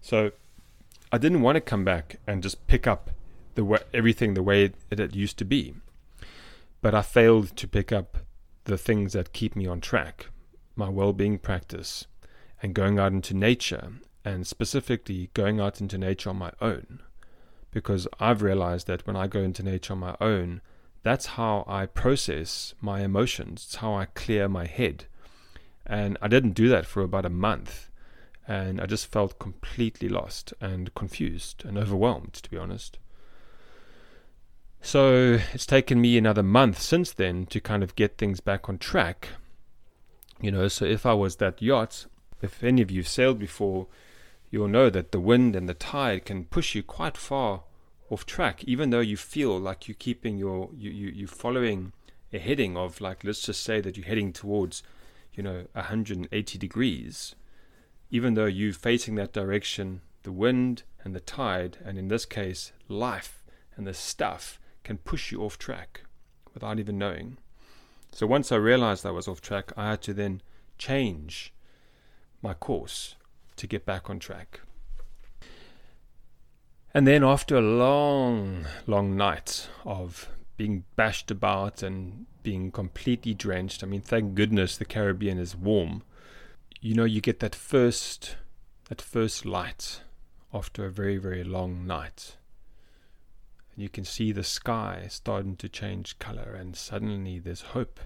So 0.02 0.32
I 1.12 1.18
didn't 1.18 1.42
want 1.42 1.56
to 1.56 1.62
come 1.62 1.84
back 1.84 2.20
and 2.28 2.44
just 2.44 2.68
pick 2.68 2.86
up 2.86 3.12
the 3.56 3.64
way, 3.64 3.80
everything 3.94 4.34
the 4.34 4.44
way 4.44 4.66
it, 4.66 4.76
it 4.92 5.16
used 5.16 5.38
to 5.38 5.46
be. 5.46 5.76
But 6.82 6.94
I 6.94 7.02
failed 7.02 7.56
to 7.58 7.68
pick 7.68 7.92
up 7.92 8.18
the 8.66 8.78
things 8.78 9.14
that 9.14 9.34
keep 9.34 9.56
me 9.56 9.66
on 9.66 9.82
track, 9.82 10.28
my 10.76 10.90
well-being 10.90 11.40
practice 11.40 12.06
and 12.62 12.74
going 12.74 13.00
out 13.00 13.12
into 13.12 13.34
nature 13.34 13.94
and 14.26 14.46
specifically 14.46 15.30
going 15.34 15.60
out 15.60 15.80
into 15.80 15.98
nature 15.98 16.30
on 16.30 16.38
my 16.38 16.52
own. 16.60 17.00
Because 17.72 18.08
I've 18.20 18.42
realized 18.42 18.88
that 18.88 19.06
when 19.08 19.16
I 19.16 19.28
go 19.28 19.42
into 19.42 19.64
nature 19.64 19.94
on 19.94 20.00
my 20.00 20.16
own, 20.20 20.62
that's 21.04 21.28
how 21.28 21.64
I 21.68 21.86
process 21.86 22.74
my 22.82 23.02
emotions, 23.02 23.64
it's 23.66 23.76
how 23.78 23.96
I 23.96 24.06
clear 24.06 24.50
my 24.50 24.66
head. 24.66 25.06
And 25.86 26.18
I 26.22 26.28
didn't 26.28 26.52
do 26.52 26.68
that 26.70 26.86
for 26.86 27.02
about 27.02 27.26
a 27.26 27.30
month. 27.30 27.90
And 28.48 28.82
I 28.82 28.86
just 28.86 29.08
felt 29.08 29.40
completely 29.40 30.10
lost 30.10 30.54
and 30.60 30.94
confused 30.96 31.64
and 31.66 31.78
overwhelmed, 31.78 32.34
to 32.34 32.50
be 32.50 32.58
honest. 32.58 32.98
So 34.88 35.38
it's 35.54 35.66
taken 35.66 36.00
me 36.00 36.18
another 36.18 36.42
month 36.42 36.80
since 36.80 37.12
then 37.12 37.46
to 37.48 37.60
kind 37.60 37.84
of 37.84 37.94
get 37.96 38.18
things 38.18 38.40
back 38.40 38.70
on 38.70 38.78
track. 38.78 39.28
You 40.40 40.50
know, 40.50 40.70
so 40.70 40.86
if 40.86 41.06
I 41.06 41.14
was 41.14 41.36
that 41.36 41.62
yacht, 41.62 42.06
if 42.42 42.64
any 42.64 42.82
of 42.82 42.90
you 42.90 43.04
sailed 43.04 43.38
before, 43.38 43.88
you'll 44.50 44.70
know 44.70 44.90
that 44.90 45.12
the 45.12 45.20
wind 45.20 45.58
and 45.58 45.68
the 45.68 45.74
tide 45.74 46.24
can 46.24 46.46
push 46.46 46.74
you 46.74 46.84
quite 46.84 47.18
far 47.18 47.64
off 48.10 48.26
track, 48.26 48.64
even 48.64 48.90
though 48.90 49.02
you 49.02 49.18
feel 49.18 49.60
like 49.60 49.90
you're 49.90 49.96
keeping 50.00 50.38
your 50.38 50.70
you 50.74 50.90
you 50.90 51.10
you 51.10 51.28
following 51.28 51.92
a 52.32 52.40
heading 52.40 52.78
of 52.78 53.02
like 53.02 53.26
let's 53.26 53.42
just 53.42 53.64
say 53.64 53.82
that 53.82 53.98
you're 53.98 54.08
heading 54.08 54.32
towards 54.32 54.84
you 55.34 55.44
know 55.44 55.66
180 55.74 56.58
degrees 56.58 57.36
even 58.10 58.36
though 58.36 58.46
you're 58.46 58.72
facing 58.72 59.16
that 59.16 59.34
direction 59.34 60.00
the 60.24 60.32
wind 60.32 60.84
and 61.04 61.14
the 61.14 61.20
tide 61.20 61.78
and 61.84 61.98
in 61.98 62.08
this 62.08 62.26
case 62.26 62.72
life 62.88 63.44
and 63.76 63.86
the 63.86 63.94
stuff 63.94 64.62
can 64.88 64.98
push 64.98 65.32
you 65.32 65.42
off 65.44 65.58
track 65.58 66.02
without 66.54 66.80
even 66.80 66.98
knowing 66.98 67.38
so 68.12 68.26
once 68.26 68.52
i 68.52 68.56
realized 68.56 69.06
i 69.06 69.12
was 69.12 69.28
off 69.28 69.42
track 69.42 69.72
i 69.78 69.90
had 69.90 70.02
to 70.02 70.14
then 70.14 70.42
change 70.78 71.54
my 72.42 72.54
course 72.54 73.16
to 73.56 73.68
get 73.68 73.86
back 73.86 74.10
on 74.10 74.20
track. 74.20 74.62
And 76.94 77.06
then, 77.06 77.24
after 77.24 77.58
a 77.58 77.62
long, 77.62 78.66
long 78.88 79.16
night 79.16 79.70
of 79.86 80.30
being 80.56 80.86
bashed 80.96 81.30
about 81.30 81.84
and 81.84 82.26
being 82.42 82.72
completely 82.72 83.34
drenched, 83.34 83.84
I 83.84 83.88
mean, 83.88 84.02
thank 84.02 84.36
goodness 84.36 84.78
the 84.78 84.86
Caribbean 84.86 85.38
is 85.38 85.56
warm. 85.56 86.04
You 86.80 86.96
know, 86.96 87.04
you 87.04 87.22
get 87.22 87.40
that 87.42 87.54
first, 87.54 88.38
that 88.90 89.02
first 89.02 89.46
light 89.46 90.02
after 90.54 90.86
a 90.86 90.92
very, 90.92 91.18
very 91.18 91.44
long 91.44 91.86
night. 91.86 92.38
And 93.78 93.84
you 93.84 93.90
can 93.90 94.04
see 94.04 94.34
the 94.34 94.44
sky 94.44 95.06
starting 95.10 95.56
to 95.56 95.70
change 95.70 96.20
color, 96.20 96.58
and 96.60 96.76
suddenly 96.76 97.40
there's 97.40 97.62
hope. 97.62 98.02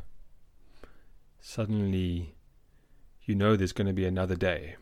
Suddenly, 1.40 2.36
you 3.24 3.34
know 3.34 3.56
there's 3.56 3.74
going 3.74 3.88
to 3.88 3.94
be 3.94 4.06
another 4.06 4.36
day 4.36 4.76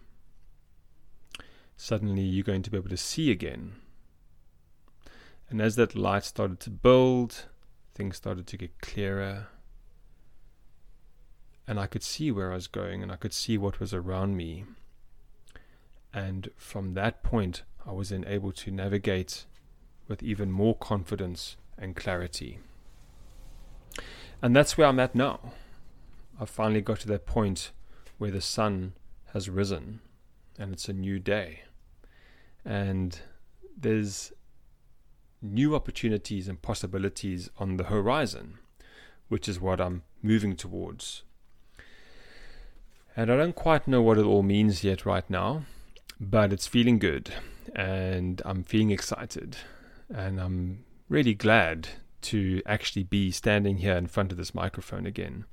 suddenly 1.80 2.22
you're 2.22 2.44
going 2.44 2.62
to 2.62 2.70
be 2.70 2.78
able 2.78 2.90
to 2.90 2.98
see 2.98 3.32
again. 3.32 3.72
And 5.50 5.62
as 5.62 5.78
that 5.78 5.96
light 5.96 6.26
started 6.26 6.60
to 6.62 6.70
build, 6.70 7.46
things 7.96 8.18
started 8.18 8.48
to 8.48 8.58
get 8.58 8.82
clearer. 8.82 9.48
And 11.66 11.80
I 11.80 11.88
could 11.88 12.04
see 12.04 12.32
where 12.32 12.52
I 12.52 12.56
was 12.56 12.68
going 12.68 13.02
and 13.02 13.12
I 13.12 13.16
could 13.16 13.34
see 13.34 13.58
what 13.58 13.80
was 13.80 13.94
around 13.94 14.36
me. 14.36 14.66
And 16.14 16.50
from 16.58 16.96
that 16.96 17.24
point, 17.24 17.64
I 17.88 17.94
was 17.94 18.10
then 18.10 18.26
able 18.28 18.52
to 18.52 18.72
navigate 18.72 19.46
with 20.10 20.24
even 20.24 20.52
more 20.52 20.76
confidence 20.76 21.56
and 21.78 21.96
clarity. 21.96 22.60
And 24.42 24.54
that's 24.56 24.78
where 24.78 24.88
I'm 24.88 25.00
at 25.00 25.16
now. 25.16 25.54
I've 26.42 26.50
finally 26.50 26.82
got 26.82 27.00
to 27.02 27.08
that 27.10 27.26
point 27.26 27.72
where 28.18 28.32
the 28.32 28.42
sun 28.42 28.94
has 29.34 29.50
risen 29.50 30.02
and 30.58 30.74
it's 30.74 30.90
a 30.90 30.94
new 30.94 31.20
day 31.20 31.62
and 32.66 33.20
there's 33.78 34.34
new 35.42 35.76
opportunities 35.76 36.48
and 36.48 36.62
possibilities 36.62 37.50
on 37.58 37.78
the 37.78 37.86
horizon, 37.86 38.58
which 39.30 39.48
is 39.48 39.62
what 39.62 39.80
I'm 39.80 40.04
moving 40.22 40.56
towards. 40.56 41.24
And 43.16 43.32
I 43.32 43.38
don't 43.38 43.56
quite 43.56 43.88
know 43.88 44.02
what 44.02 44.18
it 44.18 44.26
all 44.26 44.44
means 44.44 44.84
yet 44.84 45.06
right 45.06 45.30
now, 45.30 45.64
but 46.20 46.52
it's 46.52 46.68
feeling 46.68 47.00
good 47.00 47.32
and 47.76 48.42
I'm 48.44 48.64
feeling 48.64 48.92
excited 48.92 49.58
and 50.14 50.40
I'm 50.40 50.86
really 51.08 51.34
glad 51.34 51.90
to 52.22 52.62
actually 52.66 53.04
be 53.04 53.32
standing 53.32 53.78
here 53.78 53.96
in 53.96 54.08
front 54.08 54.32
of 54.32 54.38
this 54.38 54.54
microphone 54.54 55.06
again. 55.06 55.46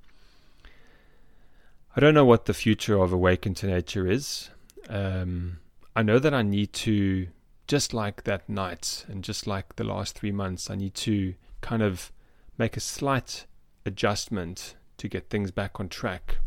I 1.97 2.01
don't 2.01 2.15
know 2.15 2.25
what 2.25 2.45
the 2.45 2.55
future 2.55 3.01
of 3.01 3.13
Awaken 3.13 3.55
to 3.55 3.67
Nature 3.67 4.07
is. 4.07 4.51
Um, 4.89 5.61
I 5.95 6.03
know 6.03 6.19
that 6.19 6.35
I 6.35 6.43
need 6.43 6.73
to, 6.75 7.29
just 7.67 7.95
like 7.95 8.25
that 8.25 8.49
night 8.49 9.07
and 9.09 9.25
just 9.25 9.47
like 9.47 9.77
the 9.77 9.85
last 9.85 10.19
three 10.19 10.33
months, 10.33 10.69
I 10.69 10.75
need 10.75 10.95
to 10.95 11.35
kind 11.63 11.83
of 11.83 12.13
make 12.59 12.77
a 12.77 12.81
slight 12.81 13.47
adjustment 13.87 14.75
to 14.99 15.09
get 15.09 15.31
things 15.31 15.51
back 15.51 15.81
on 15.81 15.89
track. 15.89 16.39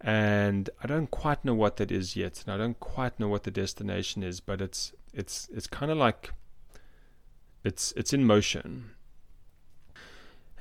And 0.00 0.68
I 0.82 0.86
don't 0.86 1.10
quite 1.10 1.44
know 1.44 1.54
what 1.54 1.76
that 1.76 1.90
is 1.90 2.16
yet, 2.16 2.42
and 2.44 2.52
I 2.54 2.58
don't 2.58 2.78
quite 2.78 3.18
know 3.18 3.28
what 3.28 3.44
the 3.44 3.50
destination 3.50 4.22
is, 4.22 4.40
but 4.40 4.60
it's 4.60 4.92
it's 5.14 5.48
it's 5.54 5.66
kind 5.66 5.90
of 5.90 5.96
like 5.96 6.32
it's 7.64 7.92
it's 7.96 8.12
in 8.12 8.24
motion. 8.24 8.90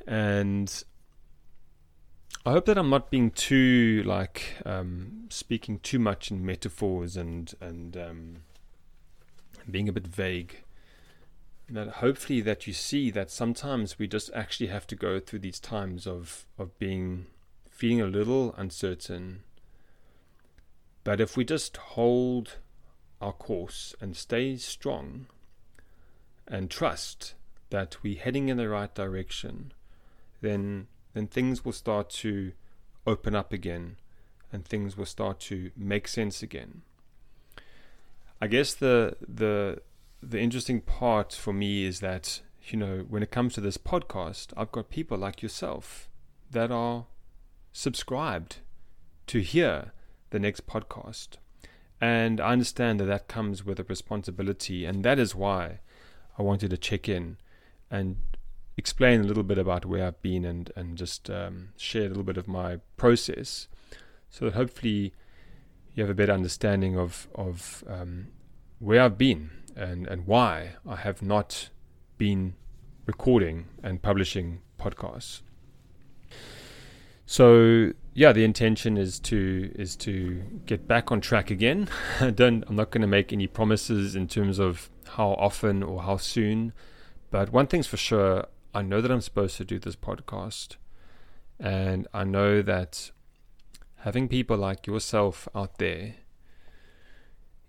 And 0.08 0.84
I 2.46 2.52
hope 2.52 2.66
that 2.66 2.78
I'm 2.78 2.90
not 2.90 3.12
being 3.12 3.32
too 3.32 4.04
like 4.06 4.56
um, 4.66 5.26
speaking 5.30 5.80
too 5.80 6.00
much 6.00 6.32
in 6.32 6.46
metaphors 6.46 7.16
and 7.16 7.54
and 7.62 7.96
um, 7.98 8.36
being 9.70 9.90
a 9.90 9.94
bit 9.94 10.08
vague. 10.08 10.64
That 11.70 11.88
hopefully 11.88 12.42
that 12.42 12.68
you 12.68 12.74
see 12.74 13.12
that 13.12 13.32
sometimes 13.32 13.98
we 13.98 14.08
just 14.08 14.30
actually 14.34 14.68
have 14.68 14.86
to 14.88 14.96
go 14.96 15.20
through 15.20 15.40
these 15.40 15.60
times 15.60 16.08
of 16.08 16.46
of 16.58 16.78
being 16.80 17.28
feeling 17.70 18.02
a 18.02 18.06
little 18.06 18.54
uncertain. 18.58 19.44
But 21.04 21.20
if 21.20 21.36
we 21.36 21.44
just 21.44 21.76
hold 21.76 22.58
our 23.20 23.34
course 23.34 23.94
and 24.00 24.16
stay 24.16 24.56
strong 24.56 25.28
and 26.48 26.70
trust 26.70 27.36
that 27.70 27.98
we're 28.04 28.20
heading 28.20 28.50
in 28.50 28.58
the 28.58 28.70
right 28.70 28.94
direction, 28.94 29.74
then 30.42 30.88
then 31.14 31.28
things 31.28 31.64
will 31.64 31.74
start 31.74 32.10
to 32.10 32.54
open 33.06 33.36
up 33.36 33.54
again 33.54 33.98
and 34.52 34.66
things 34.66 34.98
will 34.98 35.06
start 35.06 35.40
to 35.40 35.72
make 35.76 36.08
sense 36.08 36.42
again. 36.42 36.84
I 38.42 38.48
guess 38.48 38.74
the 38.74 39.18
the 39.28 39.82
the 40.22 40.40
interesting 40.40 40.82
part 40.82 41.34
for 41.34 41.54
me 41.54 41.86
is 41.86 42.00
that 42.00 42.42
you 42.64 42.78
know 42.78 43.06
when 43.10 43.24
it 43.24 43.32
comes 43.32 43.54
to 43.56 43.62
this 43.62 43.78
podcast, 43.78 44.54
I've 44.56 44.72
got 44.72 44.90
people 44.90 45.18
like 45.18 45.42
yourself 45.42 46.10
that 46.52 46.72
are 46.72 47.06
subscribed 47.72 48.58
to 49.28 49.40
hear 49.40 49.92
the 50.30 50.40
next 50.40 50.68
podcast. 50.68 51.38
And 52.00 52.42
I 52.42 52.52
understand 52.52 53.00
that 53.00 53.06
that 53.06 53.28
comes 53.28 53.66
with 53.66 53.80
a 53.80 53.84
responsibility, 53.84 54.86
and 54.86 55.06
that 55.06 55.18
is 55.18 55.34
why 55.34 55.80
I 56.38 56.42
wanted 56.42 56.70
to 56.72 56.78
check 56.78 57.08
in 57.08 57.38
and 57.90 58.18
explain 58.76 59.22
a 59.22 59.24
little 59.24 59.44
bit 59.44 59.58
about 59.58 59.86
where 59.86 60.08
I've 60.08 60.22
been 60.22 60.46
and 60.46 60.72
and 60.76 60.98
just 60.98 61.30
um, 61.30 61.70
share 61.78 62.06
a 62.06 62.08
little 62.10 62.24
bit 62.24 62.38
of 62.38 62.48
my 62.48 62.80
process, 62.98 63.68
so 64.30 64.46
that 64.46 64.54
hopefully 64.56 65.14
you 65.94 66.04
have 66.04 66.10
a 66.10 66.16
better 66.16 66.34
understanding 66.34 66.98
of 66.98 67.28
of 67.36 67.84
um, 67.88 68.28
where 68.80 69.02
I've 69.02 69.18
been 69.18 69.52
and 69.76 70.08
and 70.08 70.26
why 70.26 70.76
I 70.88 70.96
have 70.96 71.22
not 71.22 71.70
been 72.18 72.56
recording 73.06 73.68
and 73.84 74.02
publishing 74.02 74.62
podcasts. 74.80 75.42
So 77.26 77.94
yeah, 78.14 78.32
the 78.32 78.44
intention 78.44 78.98
is 78.98 79.20
to 79.22 79.72
is 79.76 79.96
to 79.98 80.44
get 80.66 80.88
back 80.88 81.12
on 81.12 81.20
track 81.20 81.50
again. 81.50 81.90
Don't 82.36 82.64
I'm 82.68 82.76
not 82.76 82.92
going 82.92 83.02
to 83.02 83.08
make 83.08 83.34
any 83.34 83.48
promises 83.48 84.16
in 84.16 84.28
terms 84.28 84.60
of 84.60 84.90
how 85.10 85.30
often 85.32 85.82
or 85.82 86.04
how 86.04 86.18
soon, 86.18 86.74
but 87.32 87.52
one 87.52 87.66
thing's 87.68 87.88
for 87.88 87.98
sure, 87.98 88.46
I 88.74 88.84
know 88.84 89.02
that 89.02 89.12
I'm 89.12 89.22
supposed 89.22 89.58
to 89.58 89.66
do 89.66 89.80
this 89.80 89.96
podcast. 89.96 90.76
And 91.60 92.08
I 92.14 92.24
know 92.24 92.62
that 92.62 93.12
having 93.98 94.28
people 94.28 94.58
like 94.58 94.86
yourself 94.86 95.48
out 95.56 95.78
there, 95.78 96.16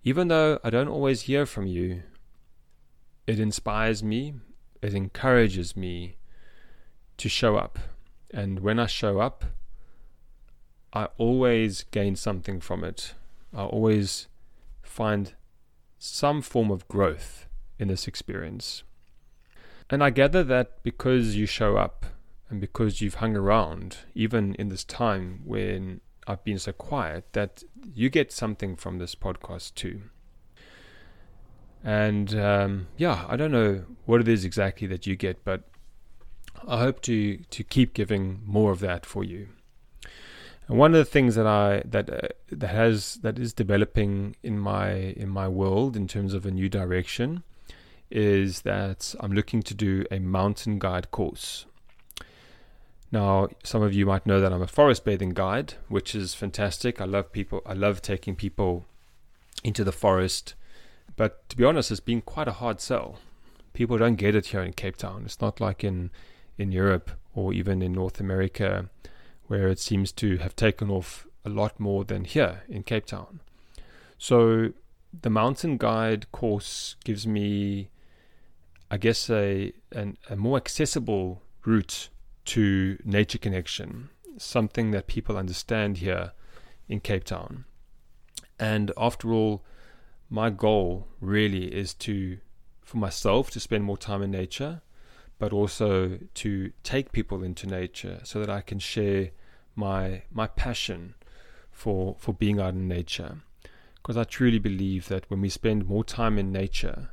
even 0.02 0.28
though 0.28 0.58
I 0.62 0.70
don't 0.70 0.88
always 0.88 1.22
hear 1.22 1.46
from 1.46 1.66
you, 1.66 2.02
it 3.26 3.40
inspires 3.40 4.02
me, 4.02 4.34
it 4.82 4.94
encourages 4.94 5.76
me 5.76 6.16
to 7.16 7.28
show 7.28 7.56
up. 7.56 7.78
And 8.30 8.60
when 8.60 8.78
I 8.78 8.86
show 8.86 9.20
up, 9.20 9.44
I 10.94 11.08
always 11.18 11.82
gain 11.90 12.14
something 12.14 12.60
from 12.60 12.84
it. 12.84 13.14
I 13.52 13.64
always 13.64 14.28
find 14.80 15.32
some 15.98 16.40
form 16.40 16.70
of 16.70 16.86
growth 16.86 17.48
in 17.80 17.88
this 17.88 18.06
experience. 18.06 18.84
And 19.90 20.04
I 20.04 20.10
gather 20.10 20.44
that 20.44 20.82
because 20.84 21.34
you 21.34 21.46
show 21.46 21.76
up 21.76 22.06
and 22.48 22.60
because 22.60 23.00
you've 23.00 23.16
hung 23.16 23.36
around, 23.36 23.98
even 24.14 24.54
in 24.54 24.68
this 24.68 24.84
time 24.84 25.40
when 25.44 26.00
I've 26.28 26.44
been 26.44 26.58
so 26.60 26.72
quiet, 26.72 27.24
that 27.32 27.64
you 27.92 28.08
get 28.08 28.30
something 28.30 28.76
from 28.76 28.98
this 28.98 29.16
podcast 29.16 29.74
too. 29.74 30.02
And 31.82 32.38
um, 32.38 32.86
yeah, 32.96 33.26
I 33.28 33.36
don't 33.36 33.50
know 33.50 33.84
what 34.06 34.20
it 34.20 34.28
is 34.28 34.44
exactly 34.44 34.86
that 34.86 35.06
you 35.06 35.16
get, 35.16 35.44
but 35.44 35.64
I 36.66 36.78
hope 36.78 37.02
to 37.02 37.38
to 37.38 37.64
keep 37.64 37.92
giving 37.92 38.40
more 38.46 38.70
of 38.70 38.80
that 38.80 39.04
for 39.04 39.24
you. 39.24 39.48
And 40.68 40.78
one 40.78 40.94
of 40.94 40.98
the 40.98 41.04
things 41.04 41.34
that 41.34 41.46
I 41.46 41.82
that 41.84 42.10
uh, 42.10 42.28
that 42.50 42.68
has 42.68 43.16
that 43.16 43.38
is 43.38 43.52
developing 43.52 44.36
in 44.42 44.58
my 44.58 44.92
in 44.92 45.28
my 45.28 45.48
world 45.48 45.96
in 45.96 46.08
terms 46.08 46.32
of 46.32 46.46
a 46.46 46.50
new 46.50 46.68
direction 46.68 47.42
is 48.10 48.62
that 48.62 49.14
I'm 49.20 49.32
looking 49.32 49.62
to 49.62 49.74
do 49.74 50.04
a 50.10 50.18
mountain 50.18 50.78
guide 50.78 51.10
course. 51.10 51.66
Now, 53.10 53.48
some 53.62 53.82
of 53.82 53.92
you 53.92 54.06
might 54.06 54.26
know 54.26 54.40
that 54.40 54.52
I'm 54.52 54.62
a 54.62 54.66
forest 54.66 55.04
bathing 55.04 55.30
guide, 55.30 55.74
which 55.88 56.14
is 56.14 56.34
fantastic. 56.34 57.00
I 57.00 57.04
love 57.04 57.32
people. 57.32 57.62
I 57.66 57.74
love 57.74 58.02
taking 58.02 58.34
people 58.34 58.86
into 59.62 59.84
the 59.84 59.92
forest, 59.92 60.54
but 61.16 61.48
to 61.48 61.56
be 61.56 61.64
honest, 61.64 61.90
it's 61.90 62.00
been 62.00 62.22
quite 62.22 62.48
a 62.48 62.52
hard 62.52 62.80
sell. 62.80 63.18
People 63.72 63.98
don't 63.98 64.16
get 64.16 64.34
it 64.34 64.46
here 64.46 64.62
in 64.62 64.72
Cape 64.72 64.96
Town. 64.96 65.22
It's 65.24 65.40
not 65.40 65.60
like 65.60 65.84
in 65.84 66.10
in 66.56 66.72
Europe 66.72 67.10
or 67.34 67.52
even 67.52 67.82
in 67.82 67.92
North 67.92 68.20
America, 68.20 68.88
where 69.46 69.68
it 69.68 69.78
seems 69.78 70.12
to 70.12 70.38
have 70.38 70.56
taken 70.56 70.90
off 70.90 71.26
a 71.44 71.48
lot 71.48 71.78
more 71.78 72.04
than 72.04 72.24
here 72.24 72.62
in 72.68 72.82
Cape 72.82 73.06
Town. 73.06 73.40
So 74.18 74.72
the 75.22 75.30
mountain 75.30 75.76
guide 75.76 76.30
course 76.32 76.96
gives 77.04 77.26
me 77.26 77.90
I 78.90 78.96
guess 78.96 79.28
a 79.30 79.72
an, 79.92 80.18
a 80.30 80.36
more 80.36 80.56
accessible 80.56 81.42
route 81.64 82.10
to 82.44 82.98
nature 83.04 83.38
connection, 83.38 84.10
something 84.36 84.90
that 84.90 85.06
people 85.06 85.36
understand 85.36 85.98
here 85.98 86.32
in 86.88 87.00
Cape 87.00 87.24
Town. 87.24 87.64
And 88.58 88.92
after 88.96 89.32
all, 89.32 89.64
my 90.30 90.50
goal 90.50 91.08
really 91.20 91.74
is 91.74 91.94
to 91.94 92.38
for 92.82 92.98
myself 92.98 93.50
to 93.52 93.60
spend 93.60 93.84
more 93.84 93.96
time 93.96 94.22
in 94.22 94.30
nature, 94.30 94.82
but 95.38 95.52
also 95.52 96.18
to 96.34 96.72
take 96.82 97.12
people 97.12 97.42
into 97.42 97.66
nature 97.66 98.20
so 98.22 98.40
that 98.40 98.50
I 98.50 98.60
can 98.60 98.78
share 98.78 99.30
my 99.74 100.22
my 100.32 100.46
passion 100.46 101.14
for 101.70 102.16
for 102.18 102.32
being 102.32 102.60
out 102.60 102.74
in 102.74 102.88
nature. 102.88 103.42
Because 103.96 104.16
I 104.16 104.24
truly 104.24 104.58
believe 104.58 105.08
that 105.08 105.28
when 105.30 105.40
we 105.40 105.48
spend 105.48 105.88
more 105.88 106.04
time 106.04 106.38
in 106.38 106.52
nature, 106.52 107.10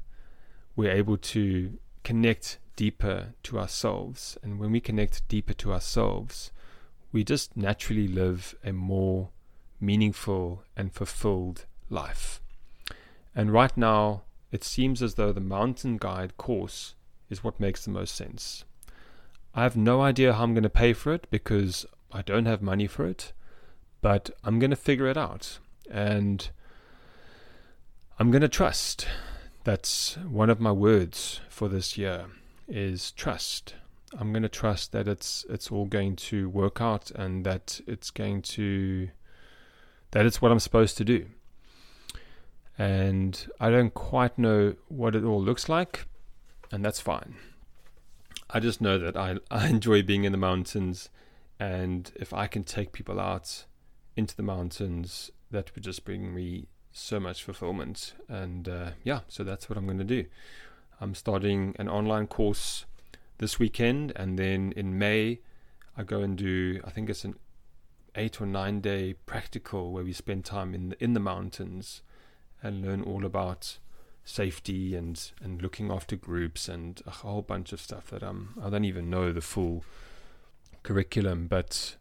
we're 0.75 0.91
able 0.91 1.17
to 1.17 1.77
connect 2.03 2.59
deeper 2.75 3.33
to 3.43 3.59
ourselves. 3.59 4.37
And 4.43 4.59
when 4.59 4.71
we 4.71 4.81
connect 4.81 5.27
deeper 5.27 5.53
to 5.53 5.71
ourselves, 5.71 6.51
we 7.11 7.23
just 7.23 7.55
naturally 7.55 8.07
live 8.07 8.55
a 8.63 8.73
more 8.73 9.29
meaningful 9.79 10.63
and 10.75 10.93
fulfilled 10.93 11.65
life. 11.89 12.41
And 13.35 13.51
right 13.51 13.75
now, 13.77 14.23
it 14.51 14.63
seems 14.63 15.01
as 15.01 15.15
though 15.15 15.31
the 15.31 15.39
mountain 15.39 15.97
guide 15.97 16.37
course 16.37 16.95
is 17.31 17.43
what 17.43 17.59
makes 17.59 17.83
the 17.85 17.91
most 17.91 18.13
sense. 18.13 18.65
I 19.55 19.63
have 19.63 19.75
no 19.75 20.01
idea 20.01 20.33
how 20.33 20.43
I'm 20.43 20.53
going 20.53 20.63
to 20.63 20.69
pay 20.69 20.93
for 20.93 21.13
it 21.13 21.25
because 21.31 21.85
I 22.11 22.21
don't 22.21 22.45
have 22.45 22.61
money 22.61 22.87
for 22.87 23.05
it, 23.07 23.33
but 24.01 24.29
I'm 24.43 24.59
going 24.59 24.69
to 24.69 24.75
figure 24.75 25.07
it 25.07 25.17
out. 25.17 25.57
And 25.89 26.49
I'm 28.19 28.29
going 28.29 28.41
to 28.41 28.47
trust 28.49 29.07
that's 29.63 30.15
one 30.17 30.49
of 30.49 30.59
my 30.59 30.71
words 30.71 31.41
for 31.49 31.67
this 31.67 31.97
year 31.97 32.25
is 32.67 33.11
trust. 33.11 33.75
I'm 34.17 34.33
going 34.33 34.43
to 34.43 34.49
trust 34.49 34.91
that 34.91 35.07
it's 35.07 35.45
it's 35.49 35.71
all 35.71 35.85
going 35.85 36.15
to 36.17 36.49
work 36.49 36.81
out 36.81 37.11
and 37.11 37.45
that 37.45 37.79
it's 37.87 38.11
going 38.11 38.41
to 38.43 39.09
that 40.11 40.25
it's 40.25 40.41
what 40.41 40.51
I'm 40.51 40.59
supposed 40.59 40.97
to 40.97 41.05
do. 41.05 41.27
And 42.77 43.47
I 43.59 43.69
don't 43.69 43.93
quite 43.93 44.37
know 44.37 44.75
what 44.87 45.15
it 45.15 45.23
all 45.23 45.41
looks 45.41 45.69
like, 45.69 46.05
and 46.71 46.83
that's 46.83 46.99
fine. 46.99 47.35
I 48.49 48.59
just 48.59 48.81
know 48.81 48.97
that 48.97 49.15
I, 49.15 49.37
I 49.51 49.67
enjoy 49.67 50.03
being 50.03 50.23
in 50.23 50.31
the 50.31 50.37
mountains, 50.37 51.09
and 51.59 52.11
if 52.15 52.33
I 52.33 52.47
can 52.47 52.63
take 52.63 52.91
people 52.91 53.19
out 53.19 53.65
into 54.15 54.35
the 54.35 54.43
mountains, 54.43 55.31
that 55.51 55.73
would 55.75 55.83
just 55.83 56.05
bring 56.05 56.33
me 56.33 56.67
so 56.91 57.19
much 57.19 57.43
fulfillment. 57.43 58.13
And 58.27 58.67
uh, 58.67 58.91
yeah, 59.03 59.21
so 59.27 59.43
that's 59.43 59.69
what 59.69 59.77
I'm 59.77 59.85
going 59.85 59.97
to 59.97 60.03
do. 60.03 60.25
I'm 60.99 61.15
starting 61.15 61.75
an 61.79 61.89
online 61.89 62.27
course 62.27 62.85
this 63.37 63.57
weekend, 63.57 64.13
and 64.15 64.37
then 64.37 64.73
in 64.75 64.97
May, 64.97 65.39
I 65.97 66.03
go 66.03 66.19
and 66.19 66.37
do, 66.37 66.79
I 66.85 66.89
think 66.89 67.09
it's 67.09 67.25
an 67.25 67.35
eight 68.15 68.41
or 68.41 68.45
nine 68.45 68.81
day 68.81 69.13
practical 69.25 69.91
where 69.91 70.03
we 70.03 70.13
spend 70.13 70.45
time 70.45 70.73
in 70.73 70.89
the, 70.89 71.03
in 71.03 71.13
the 71.13 71.19
mountains 71.19 72.01
and 72.61 72.81
learn 72.81 73.01
all 73.01 73.25
about 73.25 73.79
safety 74.23 74.95
and 74.95 75.31
and 75.43 75.61
looking 75.61 75.91
after 75.91 76.15
groups 76.15 76.69
and 76.69 77.01
a 77.07 77.11
whole 77.11 77.41
bunch 77.41 77.73
of 77.73 77.81
stuff 77.81 78.07
that 78.11 78.23
I'm 78.23 78.55
I 78.63 78.69
don't 78.69 78.85
even 78.85 79.09
know 79.09 79.31
the 79.31 79.41
full 79.41 79.83
curriculum, 80.83 81.47
but 81.47 81.95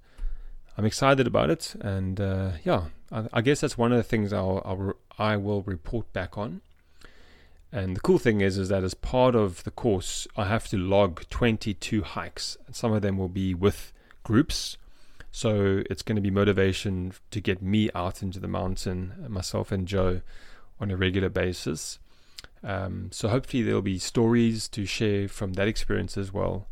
I'm 0.76 0.84
excited 0.84 1.26
about 1.26 1.50
it. 1.50 1.74
And 1.80 2.20
uh, 2.20 2.52
yeah, 2.64 2.84
I, 3.10 3.26
I, 3.32 3.40
guess 3.40 3.60
that's 3.60 3.76
one 3.76 3.92
of 3.92 3.98
the 3.98 4.02
things 4.02 4.32
I'll, 4.32 4.62
I'll 4.64 4.94
I 5.18 5.36
will 5.36 5.62
report 5.62 6.12
back 6.12 6.38
on. 6.38 6.62
And 7.72 7.94
the 7.94 8.00
cool 8.00 8.18
thing 8.18 8.40
is, 8.40 8.58
is 8.58 8.68
that 8.68 8.82
as 8.82 8.94
part 8.94 9.36
of 9.36 9.62
the 9.62 9.70
course, 9.70 10.26
I 10.36 10.46
have 10.46 10.66
to 10.68 10.76
log 10.76 11.22
22 11.30 12.02
hikes, 12.02 12.56
and 12.66 12.74
some 12.74 12.92
of 12.92 13.02
them 13.02 13.16
will 13.16 13.28
be 13.28 13.54
with 13.54 13.92
groups. 14.24 14.76
So 15.30 15.84
it's 15.88 16.02
going 16.02 16.16
to 16.16 16.22
be 16.22 16.30
motivation 16.30 17.12
to 17.30 17.40
get 17.40 17.62
me 17.62 17.88
out 17.94 18.22
into 18.22 18.40
the 18.40 18.48
mountain, 18.48 19.26
myself 19.28 19.70
and 19.70 19.86
Joe, 19.86 20.22
on 20.80 20.90
a 20.90 20.96
regular 20.96 21.28
basis. 21.28 22.00
Um, 22.62 23.08
so 23.12 23.28
hopefully 23.28 23.62
there'll 23.62 23.82
be 23.82 23.98
stories 23.98 24.68
to 24.68 24.84
share 24.84 25.28
from 25.28 25.54
that 25.54 25.68
experience 25.68 26.16
as 26.16 26.32
well. 26.32 26.66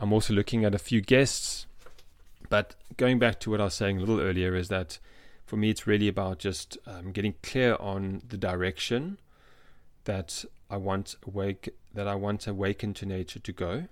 I'm 0.00 0.12
also 0.12 0.34
looking 0.34 0.64
at 0.64 0.74
a 0.74 0.78
few 0.78 1.00
guests, 1.00 1.66
but 2.48 2.74
going 2.96 3.18
back 3.18 3.40
to 3.40 3.50
what 3.50 3.60
I 3.60 3.64
was 3.64 3.74
saying 3.74 3.98
a 3.98 4.00
little 4.00 4.20
earlier 4.20 4.54
is 4.54 4.68
that 4.68 4.98
for 5.46 5.56
me 5.56 5.70
it's 5.70 5.86
really 5.86 6.08
about 6.08 6.38
just 6.38 6.78
um, 6.86 7.12
getting 7.12 7.34
clear 7.42 7.76
on 7.80 8.22
the 8.28 8.36
direction 8.36 9.18
that 10.04 10.44
I 10.70 10.76
want 10.76 11.16
awake 11.26 11.70
that 11.94 12.06
I 12.06 12.14
want 12.14 12.46
awaken 12.46 12.94
to 12.94 13.06
nature 13.06 13.40
to 13.40 13.52
go. 13.52 13.84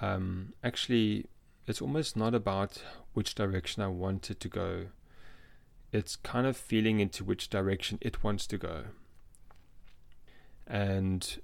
Um, 0.00 0.52
actually, 0.62 1.26
it's 1.66 1.82
almost 1.82 2.16
not 2.16 2.34
about 2.34 2.82
which 3.14 3.34
direction 3.34 3.82
I 3.82 3.88
want 3.88 4.30
it 4.30 4.38
to 4.40 4.48
go. 4.48 4.86
It's 5.92 6.16
kind 6.16 6.46
of 6.46 6.56
feeling 6.56 7.00
into 7.00 7.24
which 7.24 7.50
direction 7.50 7.98
it 8.00 8.22
wants 8.22 8.46
to 8.48 8.58
go. 8.58 8.84
And 10.68 11.40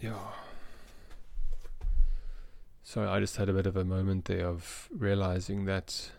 yeah. 0.00 0.16
So 2.82 3.08
I 3.08 3.20
just 3.20 3.36
had 3.36 3.48
a 3.48 3.52
bit 3.52 3.66
of 3.66 3.76
a 3.76 3.84
moment 3.84 4.24
there 4.24 4.46
of 4.46 4.88
realizing 4.90 5.66
that 5.66 6.10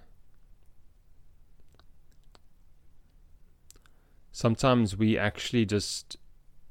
sometimes 4.32 4.96
we 4.96 5.18
actually 5.18 5.66
just 5.66 6.18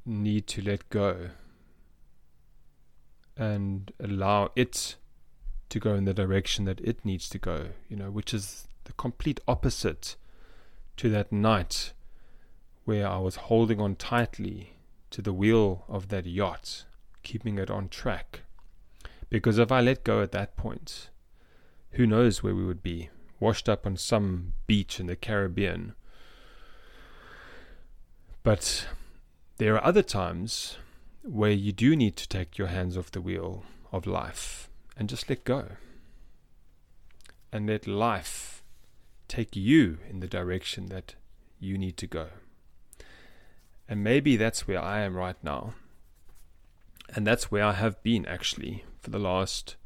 need 0.06 0.46
to 0.48 0.62
let 0.62 0.88
go 0.90 1.30
and 3.36 3.92
allow 4.00 4.50
it 4.56 4.96
to 5.68 5.80
go 5.80 5.94
in 5.94 6.04
the 6.04 6.14
direction 6.14 6.64
that 6.66 6.80
it 6.80 7.04
needs 7.04 7.28
to 7.28 7.38
go, 7.38 7.68
you 7.88 7.96
know, 7.96 8.10
which 8.10 8.34
is 8.34 8.68
the 8.84 8.92
complete 8.94 9.40
opposite 9.48 10.16
to 10.96 11.08
that 11.08 11.32
night 11.32 11.92
where 12.84 13.06
I 13.06 13.18
was 13.18 13.36
holding 13.36 13.80
on 13.80 13.96
tightly 13.96 14.76
to 15.10 15.22
the 15.22 15.32
wheel 15.32 15.84
of 15.88 16.08
that 16.08 16.26
yacht, 16.26 16.84
keeping 17.22 17.58
it 17.58 17.70
on 17.70 17.88
track. 17.88 18.40
Because 19.28 19.58
if 19.58 19.70
I 19.70 19.80
let 19.80 20.04
go 20.04 20.22
at 20.22 20.32
that 20.32 20.56
point, 20.56 21.10
who 21.92 22.06
knows 22.06 22.42
where 22.42 22.54
we 22.54 22.64
would 22.64 22.82
be, 22.82 23.10
washed 23.38 23.68
up 23.68 23.86
on 23.86 23.96
some 23.96 24.54
beach 24.66 24.98
in 25.00 25.06
the 25.06 25.16
Caribbean. 25.16 25.94
But 28.42 28.88
there 29.58 29.74
are 29.74 29.84
other 29.84 30.02
times 30.02 30.78
where 31.22 31.50
you 31.50 31.72
do 31.72 31.94
need 31.94 32.16
to 32.16 32.28
take 32.28 32.58
your 32.58 32.68
hands 32.68 32.96
off 32.96 33.10
the 33.10 33.20
wheel 33.20 33.64
of 33.92 34.06
life 34.06 34.68
and 34.96 35.08
just 35.08 35.28
let 35.28 35.44
go. 35.44 35.72
And 37.52 37.68
let 37.68 37.86
life 37.86 38.62
take 39.28 39.54
you 39.54 39.98
in 40.08 40.20
the 40.20 40.26
direction 40.26 40.86
that 40.86 41.14
you 41.60 41.78
need 41.78 41.96
to 41.98 42.06
go. 42.06 42.28
And 43.92 44.02
maybe 44.02 44.38
that's 44.38 44.66
where 44.66 44.80
I 44.82 45.00
am 45.00 45.14
right 45.14 45.36
now. 45.42 45.74
And 47.14 47.26
that's 47.26 47.50
where 47.50 47.62
I 47.62 47.74
have 47.74 48.02
been 48.02 48.24
actually 48.24 48.86
for 49.02 49.10
the 49.10 49.18
last 49.18 49.76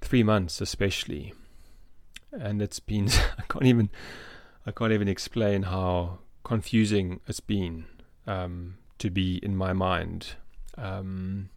three 0.00 0.22
months, 0.22 0.60
especially. 0.60 1.34
And 2.30 2.62
it's 2.62 2.78
been, 2.78 3.08
I 3.38 3.42
can't 3.48 3.64
even, 3.64 3.90
I 4.64 4.70
can't 4.70 4.92
even 4.92 5.08
explain 5.08 5.64
how 5.64 6.20
confusing 6.44 7.18
it's 7.26 7.40
been 7.40 7.86
um, 8.28 8.76
to 8.98 9.10
be 9.10 9.40
in 9.42 9.56
my 9.56 9.72
mind. 9.72 10.36
Um, 10.78 11.48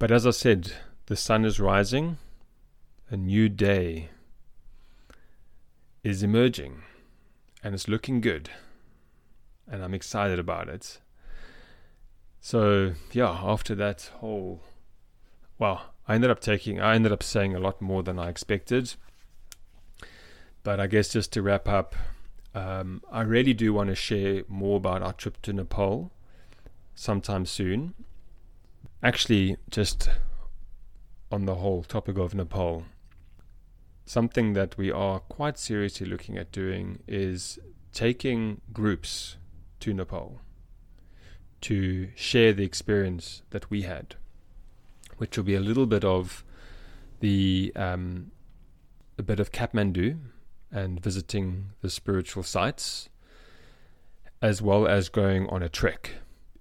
but 0.00 0.10
as 0.10 0.26
I 0.26 0.32
said, 0.32 0.72
the 1.06 1.14
sun 1.14 1.44
is 1.44 1.60
rising, 1.60 2.18
a 3.10 3.16
new 3.16 3.48
day 3.48 4.08
is 6.02 6.24
emerging 6.24 6.82
and 7.66 7.74
it's 7.74 7.88
looking 7.88 8.20
good. 8.20 8.48
And 9.66 9.82
I'm 9.82 9.92
excited 9.92 10.38
about 10.38 10.68
it. 10.68 11.00
So, 12.40 12.92
yeah, 13.10 13.40
after 13.42 13.74
that 13.74 14.08
whole. 14.20 14.60
Well, 15.58 15.86
I 16.06 16.14
ended 16.14 16.30
up 16.30 16.38
taking. 16.38 16.80
I 16.80 16.94
ended 16.94 17.10
up 17.10 17.24
saying 17.24 17.56
a 17.56 17.58
lot 17.58 17.82
more 17.82 18.04
than 18.04 18.20
I 18.20 18.28
expected. 18.28 18.94
But 20.62 20.78
I 20.78 20.86
guess 20.86 21.08
just 21.08 21.32
to 21.32 21.42
wrap 21.42 21.68
up, 21.68 21.96
um, 22.54 23.02
I 23.10 23.22
really 23.22 23.52
do 23.52 23.72
want 23.72 23.88
to 23.88 23.96
share 23.96 24.44
more 24.46 24.76
about 24.76 25.02
our 25.02 25.12
trip 25.12 25.42
to 25.42 25.52
Nepal 25.52 26.12
sometime 26.94 27.46
soon. 27.46 27.94
Actually, 29.02 29.56
just 29.70 30.08
on 31.32 31.46
the 31.46 31.56
whole 31.56 31.82
topic 31.82 32.16
of 32.16 32.32
Nepal, 32.32 32.84
something 34.06 34.52
that 34.54 34.78
we 34.78 34.90
are 34.90 35.18
quite 35.18 35.58
seriously 35.58 36.06
looking 36.06 36.38
at 36.38 36.52
doing 36.52 37.00
is 37.08 37.58
taking 37.92 38.60
groups 38.72 39.36
to 39.80 39.92
Nepal 39.92 40.40
to 41.62 42.08
share 42.14 42.52
the 42.52 42.64
experience 42.64 43.42
that 43.50 43.68
we 43.68 43.82
had, 43.82 44.14
which 45.16 45.36
will 45.36 45.44
be 45.44 45.56
a 45.56 45.60
little 45.60 45.86
bit 45.86 46.04
of 46.04 46.44
the 47.20 47.72
um, 47.74 48.30
a 49.18 49.22
bit 49.22 49.40
of 49.40 49.50
Kathmandu 49.50 50.18
and 50.70 51.02
visiting 51.02 51.70
the 51.80 51.90
spiritual 51.90 52.42
sites, 52.42 53.08
as 54.40 54.62
well 54.62 54.86
as 54.86 55.08
going 55.08 55.48
on 55.48 55.62
a 55.62 55.68
trek 55.68 56.12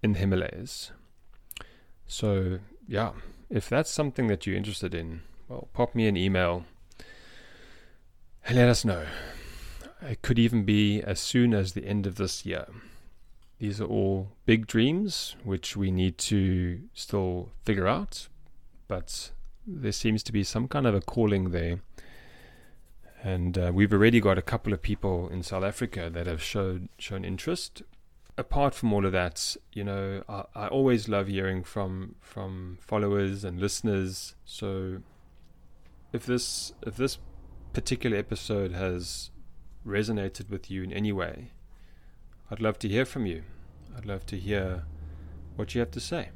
in 0.01 0.13
the 0.13 0.19
Himalayas. 0.19 0.91
So 2.07 2.59
yeah, 2.87 3.11
if 3.49 3.69
that's 3.69 3.91
something 3.91 4.27
that 4.27 4.47
you're 4.47 4.55
interested 4.55 4.95
in, 4.95 5.21
well, 5.47 5.67
pop 5.73 5.93
me 5.93 6.07
an 6.07 6.17
email 6.17 6.65
let 8.53 8.69
us 8.69 8.85
know. 8.85 9.05
It 10.01 10.21
could 10.21 10.37
even 10.37 10.65
be 10.65 11.01
as 11.01 11.19
soon 11.19 11.53
as 11.53 11.73
the 11.73 11.85
end 11.85 12.05
of 12.05 12.15
this 12.15 12.45
year. 12.45 12.67
These 13.57 13.81
are 13.81 13.85
all 13.85 14.29
big 14.45 14.67
dreams 14.67 15.35
which 15.43 15.75
we 15.75 15.89
need 15.89 16.17
to 16.19 16.81
still 16.93 17.49
figure 17.63 17.87
out, 17.87 18.27
but 18.87 19.31
there 19.65 19.91
seems 19.91 20.21
to 20.23 20.31
be 20.31 20.43
some 20.43 20.67
kind 20.67 20.85
of 20.85 20.93
a 20.93 21.01
calling 21.01 21.51
there. 21.51 21.79
And 23.23 23.57
uh, 23.57 23.71
we've 23.73 23.93
already 23.93 24.19
got 24.19 24.37
a 24.37 24.43
couple 24.43 24.73
of 24.73 24.81
people 24.81 25.27
in 25.29 25.41
South 25.41 25.63
Africa 25.63 26.11
that 26.13 26.27
have 26.27 26.43
showed 26.43 26.89
shown 26.99 27.25
interest. 27.25 27.81
Apart 28.37 28.75
from 28.75 28.93
all 28.93 29.05
of 29.05 29.13
that, 29.13 29.57
you 29.73 29.83
know, 29.83 30.23
I, 30.29 30.43
I 30.53 30.67
always 30.67 31.09
love 31.09 31.27
hearing 31.27 31.63
from 31.63 32.15
from 32.21 32.77
followers 32.81 33.43
and 33.43 33.59
listeners. 33.59 34.35
So 34.45 35.01
if 36.13 36.27
this 36.27 36.73
if 36.85 36.97
this 36.97 37.17
particular 37.75 38.15
episode 38.15 38.71
has 38.71 39.31
resonated 39.85 40.49
with 40.49 40.71
you 40.71 40.81
in 40.81 40.93
any 40.93 41.11
way, 41.11 41.51
I'd 42.49 42.61
love 42.61 42.79
to 42.79 42.87
hear 42.87 43.03
from 43.03 43.25
you. 43.25 43.43
I'd 43.97 44.05
love 44.05 44.25
to 44.27 44.37
hear 44.37 44.83
what 45.57 45.75
you 45.75 45.81
have 45.81 45.91
to 45.91 45.99
say. 45.99 46.29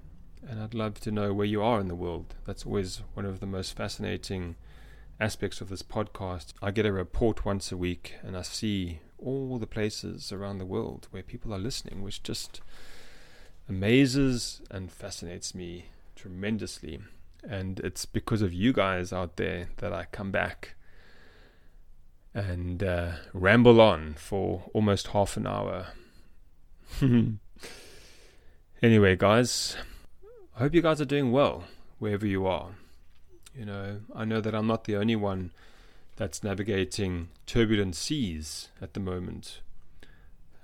And 0.46 0.62
I'd 0.62 0.74
love 0.74 1.00
to 1.00 1.12
know 1.12 1.34
where 1.34 1.46
you 1.46 1.64
are 1.64 1.80
in 1.80 1.88
the 1.88 1.96
world. 1.96 2.36
That's 2.46 2.66
always 2.66 3.04
one 3.14 3.26
of 3.26 3.40
the 3.40 3.46
most 3.46 3.78
fascinating 3.78 4.58
aspects 5.18 5.62
of 5.62 5.70
this 5.70 5.82
podcast. 5.82 6.52
I 6.62 6.72
get 6.72 6.86
a 6.86 6.92
report 6.92 7.46
once 7.46 7.72
a 7.72 7.78
week 7.78 8.16
and 8.22 8.36
I 8.36 8.42
see 8.42 9.00
all 9.18 9.58
the 9.60 9.66
places 9.66 10.34
around 10.34 10.58
the 10.58 10.66
world 10.66 11.08
where 11.12 11.24
people 11.24 11.54
are 11.54 11.60
listening, 11.60 12.04
which 12.04 12.22
just 12.22 12.60
amazes 13.70 14.62
and 14.70 14.92
fascinates 14.92 15.56
me 15.56 15.86
tremendously. 16.18 17.00
And 17.48 17.80
it's 17.80 18.06
because 18.06 18.42
of 18.42 18.52
you 18.54 18.74
guys 18.74 19.14
out 19.14 19.38
there 19.38 19.70
that 19.78 19.94
I 19.94 20.04
come 20.12 20.32
back 20.32 20.76
and 22.40 22.84
uh, 22.84 23.12
ramble 23.34 23.82
on 23.82 24.16
for 24.16 24.70
almost 24.74 25.08
half 25.08 25.38
an 25.38 25.48
hour. 25.48 25.88
Anyway, 28.82 29.14
guys, 29.14 29.76
I 30.56 30.60
hope 30.60 30.74
you 30.74 30.82
guys 30.82 31.02
are 31.02 31.06
doing 31.06 31.34
well 31.34 31.66
wherever 31.98 32.26
you 32.26 32.48
are. 32.48 32.70
You 33.54 33.66
know, 33.66 34.00
I 34.16 34.24
know 34.24 34.40
that 34.40 34.56
I'm 34.56 34.68
not 34.68 34.86
the 34.86 34.96
only 34.96 35.18
one 35.18 35.52
that's 36.16 36.46
navigating 36.46 37.28
turbulent 37.46 37.98
seas 37.98 38.70
at 38.82 38.94
the 38.94 39.02
moment. 39.02 39.60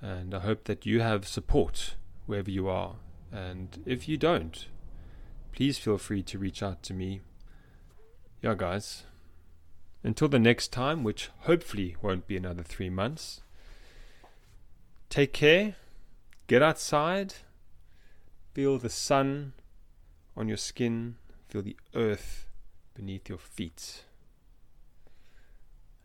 And 0.00 0.34
I 0.34 0.38
hope 0.38 0.64
that 0.64 0.86
you 0.86 1.02
have 1.02 1.28
support 1.28 1.96
wherever 2.24 2.50
you 2.50 2.68
are. 2.68 2.94
And 3.30 3.82
if 3.84 4.08
you 4.08 4.16
don't, 4.16 4.66
please 5.52 5.76
feel 5.76 5.98
free 5.98 6.22
to 6.22 6.38
reach 6.38 6.62
out 6.62 6.82
to 6.84 6.94
me. 6.94 7.20
Yeah, 8.40 8.54
guys. 8.56 9.02
Until 10.06 10.28
the 10.28 10.38
next 10.38 10.68
time, 10.68 11.02
which 11.02 11.30
hopefully 11.40 11.96
won't 12.00 12.28
be 12.28 12.36
another 12.36 12.62
three 12.62 12.88
months, 12.88 13.40
take 15.10 15.32
care, 15.32 15.74
get 16.46 16.62
outside, 16.62 17.34
feel 18.54 18.78
the 18.78 18.88
sun 18.88 19.52
on 20.36 20.46
your 20.46 20.58
skin, 20.58 21.16
feel 21.48 21.60
the 21.60 21.76
earth 21.96 22.46
beneath 22.94 23.28
your 23.28 23.36
feet. 23.36 24.04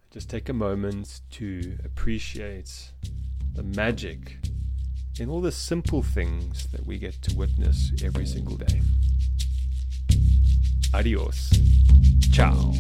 Just 0.10 0.32
take 0.32 0.50
a 0.50 0.54
moment 0.54 1.22
to 1.34 1.78
appreciate 1.86 2.94
the 3.54 3.62
magic 3.62 4.38
in 5.20 5.30
all 5.30 5.42
the 5.42 5.52
simple 5.52 6.02
things 6.02 6.66
that 6.72 6.88
we 6.88 6.98
get 6.98 7.22
to 7.22 7.36
witness 7.36 7.92
every 8.04 8.26
single 8.26 8.56
day. 8.56 8.82
Adios. 10.92 11.52
Ciao. 12.32 12.74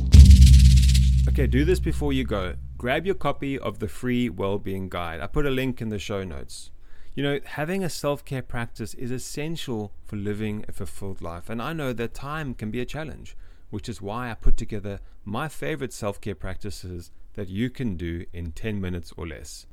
Okay, 1.27 1.45
do 1.45 1.63
this 1.63 1.79
before 1.79 2.11
you 2.13 2.23
go. 2.23 2.55
Grab 2.79 3.05
your 3.05 3.13
copy 3.13 3.57
of 3.59 3.77
the 3.77 3.87
free 3.87 4.27
well-being 4.27 4.89
guide. 4.89 5.21
I 5.21 5.27
put 5.27 5.45
a 5.45 5.51
link 5.51 5.79
in 5.79 5.89
the 5.89 5.99
show 5.99 6.23
notes. 6.23 6.71
You 7.13 7.21
know, 7.21 7.39
having 7.45 7.83
a 7.83 7.89
self 7.89 8.25
care 8.25 8.41
practice 8.41 8.95
is 8.95 9.11
essential 9.11 9.93
for 10.03 10.15
living 10.15 10.65
a 10.67 10.71
fulfilled 10.71 11.21
life. 11.21 11.47
And 11.47 11.61
I 11.61 11.73
know 11.73 11.93
that 11.93 12.15
time 12.15 12.55
can 12.55 12.71
be 12.71 12.81
a 12.81 12.85
challenge, 12.85 13.37
which 13.69 13.87
is 13.87 14.01
why 14.01 14.31
I 14.31 14.33
put 14.33 14.57
together 14.57 14.99
my 15.23 15.47
favorite 15.47 15.93
self 15.93 16.19
care 16.19 16.33
practices 16.33 17.11
that 17.35 17.49
you 17.49 17.69
can 17.69 17.97
do 17.97 18.25
in 18.33 18.51
10 18.51 18.81
minutes 18.81 19.13
or 19.15 19.27
less. 19.27 19.67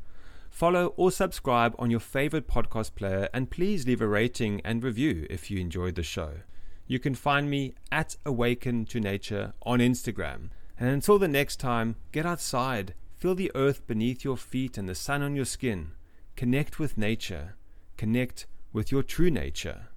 Follow 0.51 0.93
or 0.99 1.11
subscribe 1.11 1.75
on 1.79 1.91
your 1.91 2.01
favorite 2.01 2.47
podcast 2.47 2.95
player, 2.95 3.31
and 3.33 3.51
please 3.51 3.87
leave 3.87 4.03
a 4.03 4.07
rating 4.07 4.61
and 4.67 4.85
review 4.85 5.27
if 5.31 5.51
you 5.51 5.59
enjoyed 5.59 5.95
the 5.95 6.03
show. 6.03 6.33
You 6.87 6.99
can 6.99 7.15
find 7.15 7.49
me 7.49 7.75
at 7.91 8.17
Awaken 8.27 8.85
to 8.87 9.01
Nature 9.01 9.55
on 9.63 9.79
Instagram. 9.79 10.51
And 10.79 10.89
until 10.89 11.19
the 11.19 11.29
next 11.29 11.57
time, 11.57 11.97
get 12.13 12.25
outside, 12.25 12.95
feel 13.17 13.35
the 13.35 13.51
earth 13.55 13.87
beneath 13.87 14.25
your 14.25 14.37
feet 14.37 14.79
and 14.79 14.89
the 14.89 14.95
sun 14.95 15.23
on 15.23 15.35
your 15.35 15.45
skin. 15.45 15.93
Connect 16.37 16.79
with 16.79 16.97
nature. 16.97 17.57
Connect 17.97 18.47
with 18.73 18.93
your 18.93 19.03
true 19.03 19.31
nature. 19.31 19.88